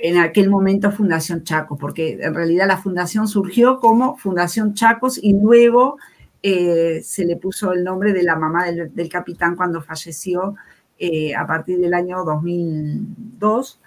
[0.00, 5.34] En aquel momento Fundación Chacos, porque en realidad la fundación surgió como Fundación Chacos y
[5.34, 5.98] luego
[6.42, 10.54] eh, se le puso el nombre de la mamá del, capitán cuando falleció
[10.98, 13.80] eh, a partir del año 2002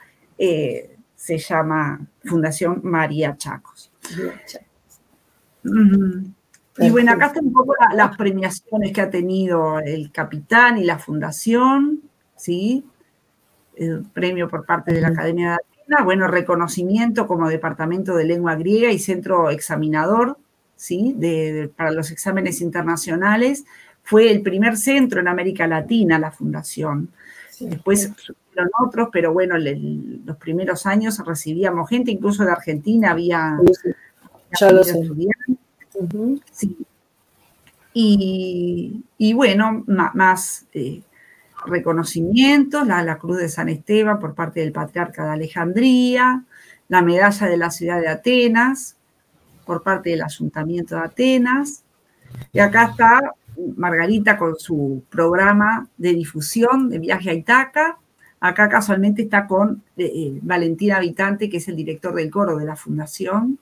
[1.28, 3.91] se llama Fundación María Chacos.
[6.80, 10.97] Y bueno, acá están un poco las premiaciones que ha tenido el capitán y la
[10.97, 12.01] fundación,
[12.38, 12.86] ¿sí?
[13.75, 18.55] El premio por parte de la Academia de Atenas, bueno, reconocimiento como Departamento de Lengua
[18.55, 20.38] Griega y Centro Examinador,
[20.78, 21.13] ¿sí?
[21.75, 23.65] para los exámenes internacionales.
[24.01, 27.09] Fue el primer centro en América Latina, la fundación.
[27.59, 28.13] Después
[28.80, 33.58] otros, pero bueno, los primeros años recibíamos gente, incluso de Argentina había,
[34.60, 34.99] ya lo sé.
[37.93, 41.01] y, bueno, más, eh,
[41.66, 46.43] reconocimientos, la, la Cruz de San Esteban por parte del Patriarca de Alejandría,
[46.88, 48.95] la medalla de la ciudad de Atenas
[49.66, 51.84] por parte del Ayuntamiento de Atenas.
[52.53, 53.34] Y acá está
[53.76, 57.97] Margarita con su programa de difusión de viaje a Itaca,
[58.40, 62.66] Acá casualmente está con eh, eh, Valentina Habitante, que es el director del coro de
[62.66, 63.60] la fundación.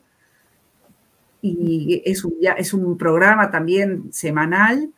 [1.41, 4.91] Y es un, es un programa también semanal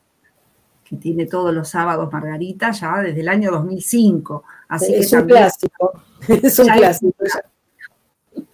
[0.83, 4.43] que tiene todos los sábados Margarita ya desde el año 2005.
[4.69, 5.93] Así es un clásico.
[6.27, 7.13] Es un clásico.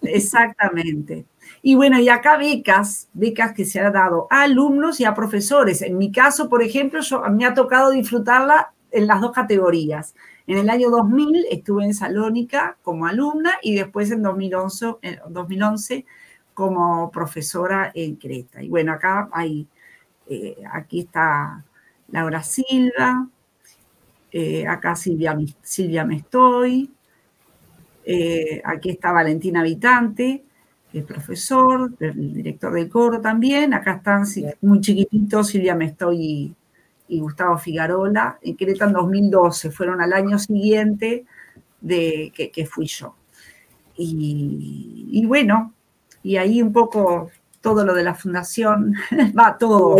[0.02, 1.24] Exactamente.
[1.62, 5.80] Y bueno, y acá becas, becas que se han dado a alumnos y a profesores.
[5.80, 10.14] En mi caso, por ejemplo, yo, me ha tocado disfrutarla en las dos categorías.
[10.46, 14.86] En el año 2000 estuve en Salónica como alumna y después en 2011,
[15.28, 16.04] 2011
[16.52, 18.62] como profesora en Creta.
[18.62, 19.66] Y bueno, acá hay,
[20.28, 21.64] eh, aquí está
[22.08, 23.26] Laura Silva,
[24.32, 26.90] eh, acá Silvia, Silvia Mestoy,
[28.04, 30.44] eh, aquí está Valentina Habitante,
[30.92, 33.72] el profesor, el director del coro también.
[33.72, 34.24] Acá están
[34.60, 36.54] muy chiquititos Silvia Mestoy y,
[37.08, 38.38] Gustavo Figarola.
[38.42, 41.24] En Querétaro en 2012, fueron al año siguiente
[41.80, 43.14] de que, fui yo.
[43.96, 45.72] Y, bueno,
[46.22, 47.30] y ahí un poco
[47.60, 48.94] todo lo de la fundación,
[49.38, 49.96] va todo.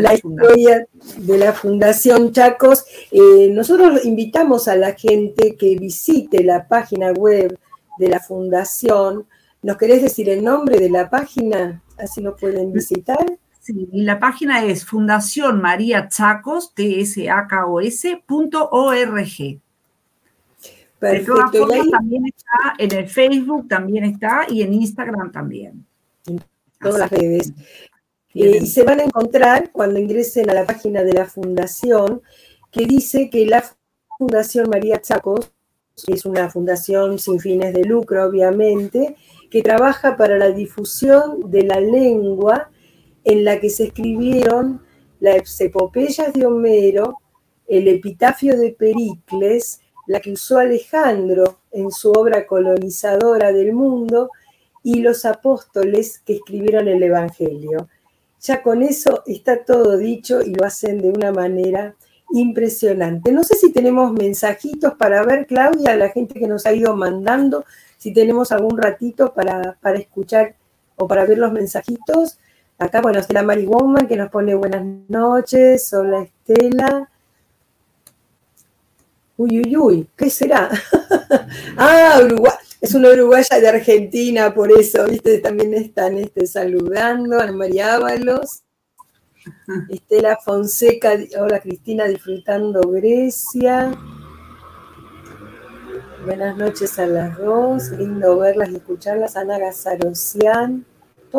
[0.00, 2.84] la historia de la Fundación Chacos.
[3.10, 7.58] Eh, nosotros invitamos a la gente que visite la página web
[7.98, 9.26] de la Fundación.
[9.62, 11.82] ¿Nos querés decir el nombre de la página?
[11.96, 13.38] Así lo pueden visitar.
[13.66, 18.22] Sí, la página es Fundación María Chacos, t s a k o -S,
[21.00, 21.66] Perfecto.
[21.90, 25.84] también está en el Facebook, también está, y en Instagram también.
[26.28, 26.40] En
[26.80, 27.52] todas las redes.
[28.34, 32.22] Eh, y se van a encontrar cuando ingresen a la página de la Fundación,
[32.70, 33.64] que dice que la
[34.16, 35.50] Fundación María Chacos
[36.06, 39.16] es una fundación sin fines de lucro, obviamente,
[39.50, 42.70] que trabaja para la difusión de la lengua
[43.26, 44.80] en la que se escribieron
[45.20, 47.18] las epopeyas de Homero,
[47.68, 54.30] el epitafio de Pericles, la que usó Alejandro en su obra colonizadora del mundo,
[54.84, 57.88] y los apóstoles que escribieron el Evangelio.
[58.40, 61.96] Ya con eso está todo dicho y lo hacen de una manera
[62.30, 63.32] impresionante.
[63.32, 67.64] No sé si tenemos mensajitos para ver, Claudia, la gente que nos ha ido mandando,
[67.96, 70.54] si tenemos algún ratito para, escuchar
[70.94, 72.38] o para ver los mensajitos.
[72.78, 75.92] Acá, bueno, está la Mari Woman que nos pone buenas noches.
[75.94, 77.08] Hola, Estela.
[79.38, 80.70] Uy, uy, uy, ¿qué será?
[81.76, 82.52] ah, Uruguay.
[82.78, 87.40] Es una uruguaya de Argentina, por eso, viste, también están este, saludando.
[87.40, 88.62] Ana María Ábalos.
[89.88, 93.92] Estela Fonseca, hola Cristina, disfrutando Grecia.
[96.26, 99.36] Buenas noches a las dos, lindo verlas y escucharlas.
[99.36, 100.84] Ana Gazarocian,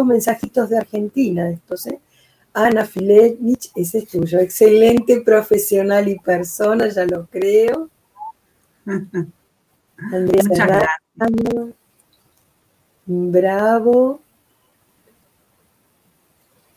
[0.05, 1.99] mensajitos de Argentina estos, ¿eh?
[2.53, 7.89] Ana Filevich, ese es tuyo, excelente profesional y persona, ya lo creo.
[9.97, 10.43] Andrea
[13.05, 14.19] Bravo.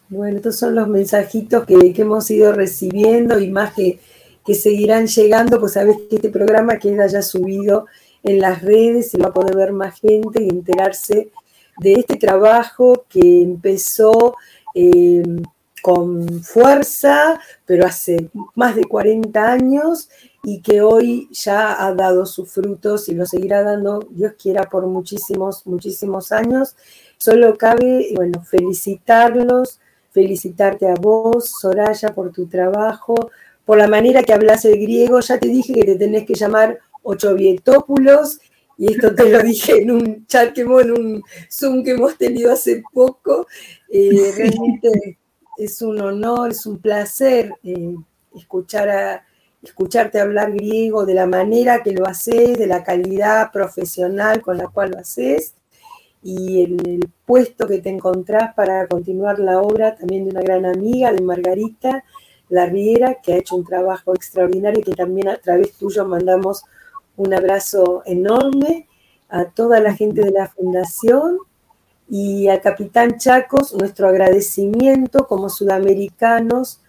[0.08, 4.00] Bueno, estos son los mensajitos que, hemos ido recibiendo y más que,
[4.44, 7.86] que, seguirán llegando, pues sabes que este programa queda ya subido
[8.22, 11.30] en las redes y va a poder ver más gente y enterarse
[11.80, 14.36] de este trabajo que empezó
[14.74, 15.22] eh,
[15.82, 20.08] con fuerza, pero hace más de 40 años
[20.42, 24.86] y que hoy ya ha dado sus frutos y lo seguirá dando, Dios quiera, por
[24.86, 26.76] muchísimos, muchísimos años.
[27.18, 33.14] Solo cabe, bueno, felicitarlos felicitarte a vos, Soraya, por tu trabajo,
[33.64, 35.20] por la manera que hablas el griego.
[35.20, 38.40] Ya te dije que te tenés que llamar Ochovietópulos,
[38.80, 41.22] y esto te lo dije en un chat que en un
[41.52, 43.46] Zoom que hemos tenido hace poco.
[43.90, 45.18] Eh, realmente
[45.58, 47.94] es un honor, es un placer eh,
[48.34, 49.24] escuchar a,
[49.62, 54.68] escucharte hablar griego de la manera que lo haces, de la calidad profesional con la
[54.68, 55.52] cual lo haces
[56.22, 60.64] y en el puesto que te encontrás para continuar la obra también de una gran
[60.64, 62.02] amiga, de Margarita
[62.48, 66.64] Larriera, que ha hecho un trabajo extraordinario y que también a través tuyo mandamos
[67.20, 68.88] un abrazo enorme
[69.28, 71.38] a toda la gente de la fundación
[72.08, 76.80] y al capitán Chacos nuestro agradecimiento como sudamericanos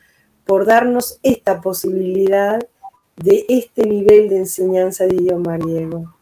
[0.46, 2.60] por darnos esta posibilidad
[3.18, 6.14] de este nivel de enseñanza de idioma griego.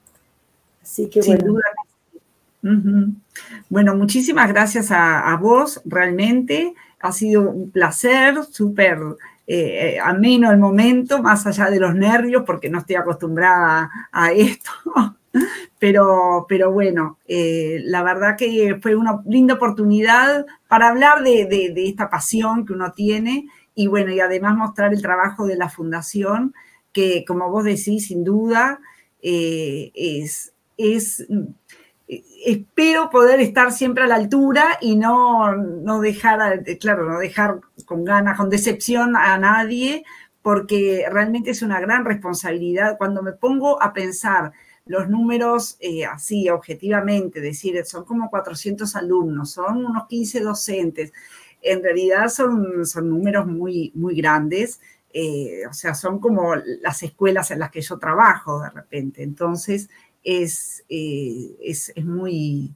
[0.82, 1.54] Así que bueno,
[3.70, 6.74] bueno, muchísimas gracias a, vos, realmente.
[7.00, 9.00] Ha sido un placer, súper
[9.52, 14.32] eh, eh, ameno el momento, más allá de los nervios, porque no estoy acostumbrada a
[14.32, 14.72] esto.
[15.78, 22.10] Pero, pero bueno, eh, la verdad que fue una linda oportunidad para hablar de, esta
[22.10, 26.54] pasión que uno tiene y bueno, y además mostrar el trabajo de la fundación,
[26.92, 28.82] que como vos decís, sin duda,
[29.22, 31.28] es, es
[32.46, 38.04] espero poder estar siempre a la altura y no, no dejar, claro, no dejar con
[38.04, 40.04] ganas, con decepción a nadie,
[40.42, 42.98] porque realmente es una gran responsabilidad.
[42.98, 44.54] Cuando me pongo a pensar
[44.86, 51.14] los números eh, así, objetivamente, decir, son como 400 alumnos, son unos 15 docentes,
[51.62, 54.82] en realidad son, son números muy, muy grandes.
[55.12, 59.24] Eh, o sea, son como las escuelas en las que yo trabajo de repente.
[59.24, 59.90] Entonces,
[60.24, 62.74] es, eh, es, es, muy,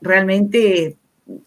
[0.00, 0.96] realmente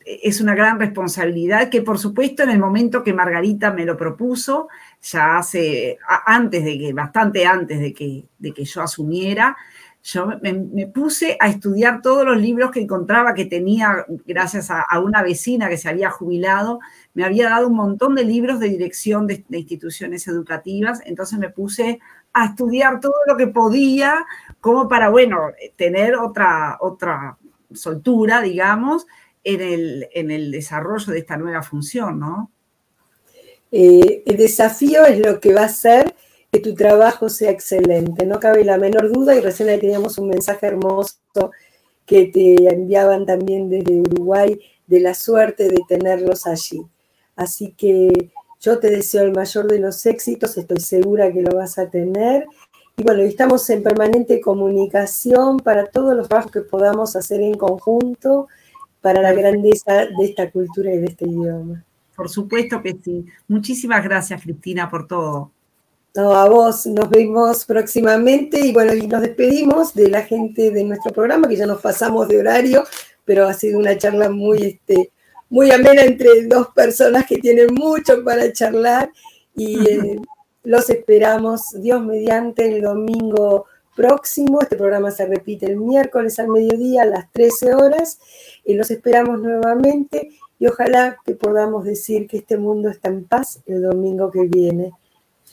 [0.06, 4.68] es una gran responsabilidad que por supuesto en el momento que Margarita me lo propuso,
[5.02, 9.56] ya hace, antes de que, bastante antes de que, de que yo asumiera,
[10.06, 15.24] yo me, puse a estudiar todos los libros que encontraba que tenía, gracias a, una
[15.24, 16.80] vecina que se había jubilado,
[17.16, 22.00] me había dado un montón de libros de dirección de, instituciones educativas, entonces me puse
[22.36, 24.25] a estudiar todo lo que podía,
[24.59, 27.38] como para, bueno, tener otra, otra
[27.73, 29.07] soltura, digamos,
[29.41, 32.51] en el, en el desarrollo de esta nueva función, ¿no?
[33.71, 36.13] Eh, el desafío es lo que va a ser
[36.51, 40.67] que tu trabajo sea excelente, no cabe la menor duda y recién teníamos un mensaje
[40.67, 41.17] hermoso
[42.05, 46.86] que te enviaban también desde Uruguay de la suerte de tenerlos allí.
[47.38, 51.78] Así que yo te deseo el mayor de los éxitos, estoy segura que lo vas
[51.78, 52.45] a tener.
[52.97, 58.47] Y bueno, estamos en permanente comunicación para todos los trabajos que podamos hacer en conjunto
[59.01, 61.84] para la grandeza de esta cultura y de este idioma.
[62.16, 63.26] Por supuesto que sí.
[63.47, 65.51] Muchísimas gracias, Cristina, por todo.
[66.16, 70.84] No, a vos nos vemos próximamente y bueno, y nos despedimos de la gente de
[70.86, 72.86] nuestro programa, que ya nos pasamos de horario,
[73.26, 75.12] pero ha sido una charla muy, este,
[75.50, 79.12] muy amena entre dos personas que tienen mucho para charlar
[79.56, 80.20] y eh,
[80.64, 83.66] los esperamos, Dios mediante, el domingo
[83.96, 84.62] próximo.
[84.62, 88.20] Este programa se repite el miércoles al mediodía a las 13 horas
[88.66, 93.62] y los esperamos nuevamente y ojalá que podamos decir que este mundo está en paz
[93.66, 94.91] el domingo que viene.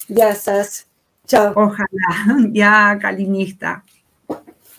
[0.09, 0.87] Gracias.
[1.27, 1.53] Chao.
[1.55, 1.89] Ojalá.
[2.53, 3.85] Ya, calinista.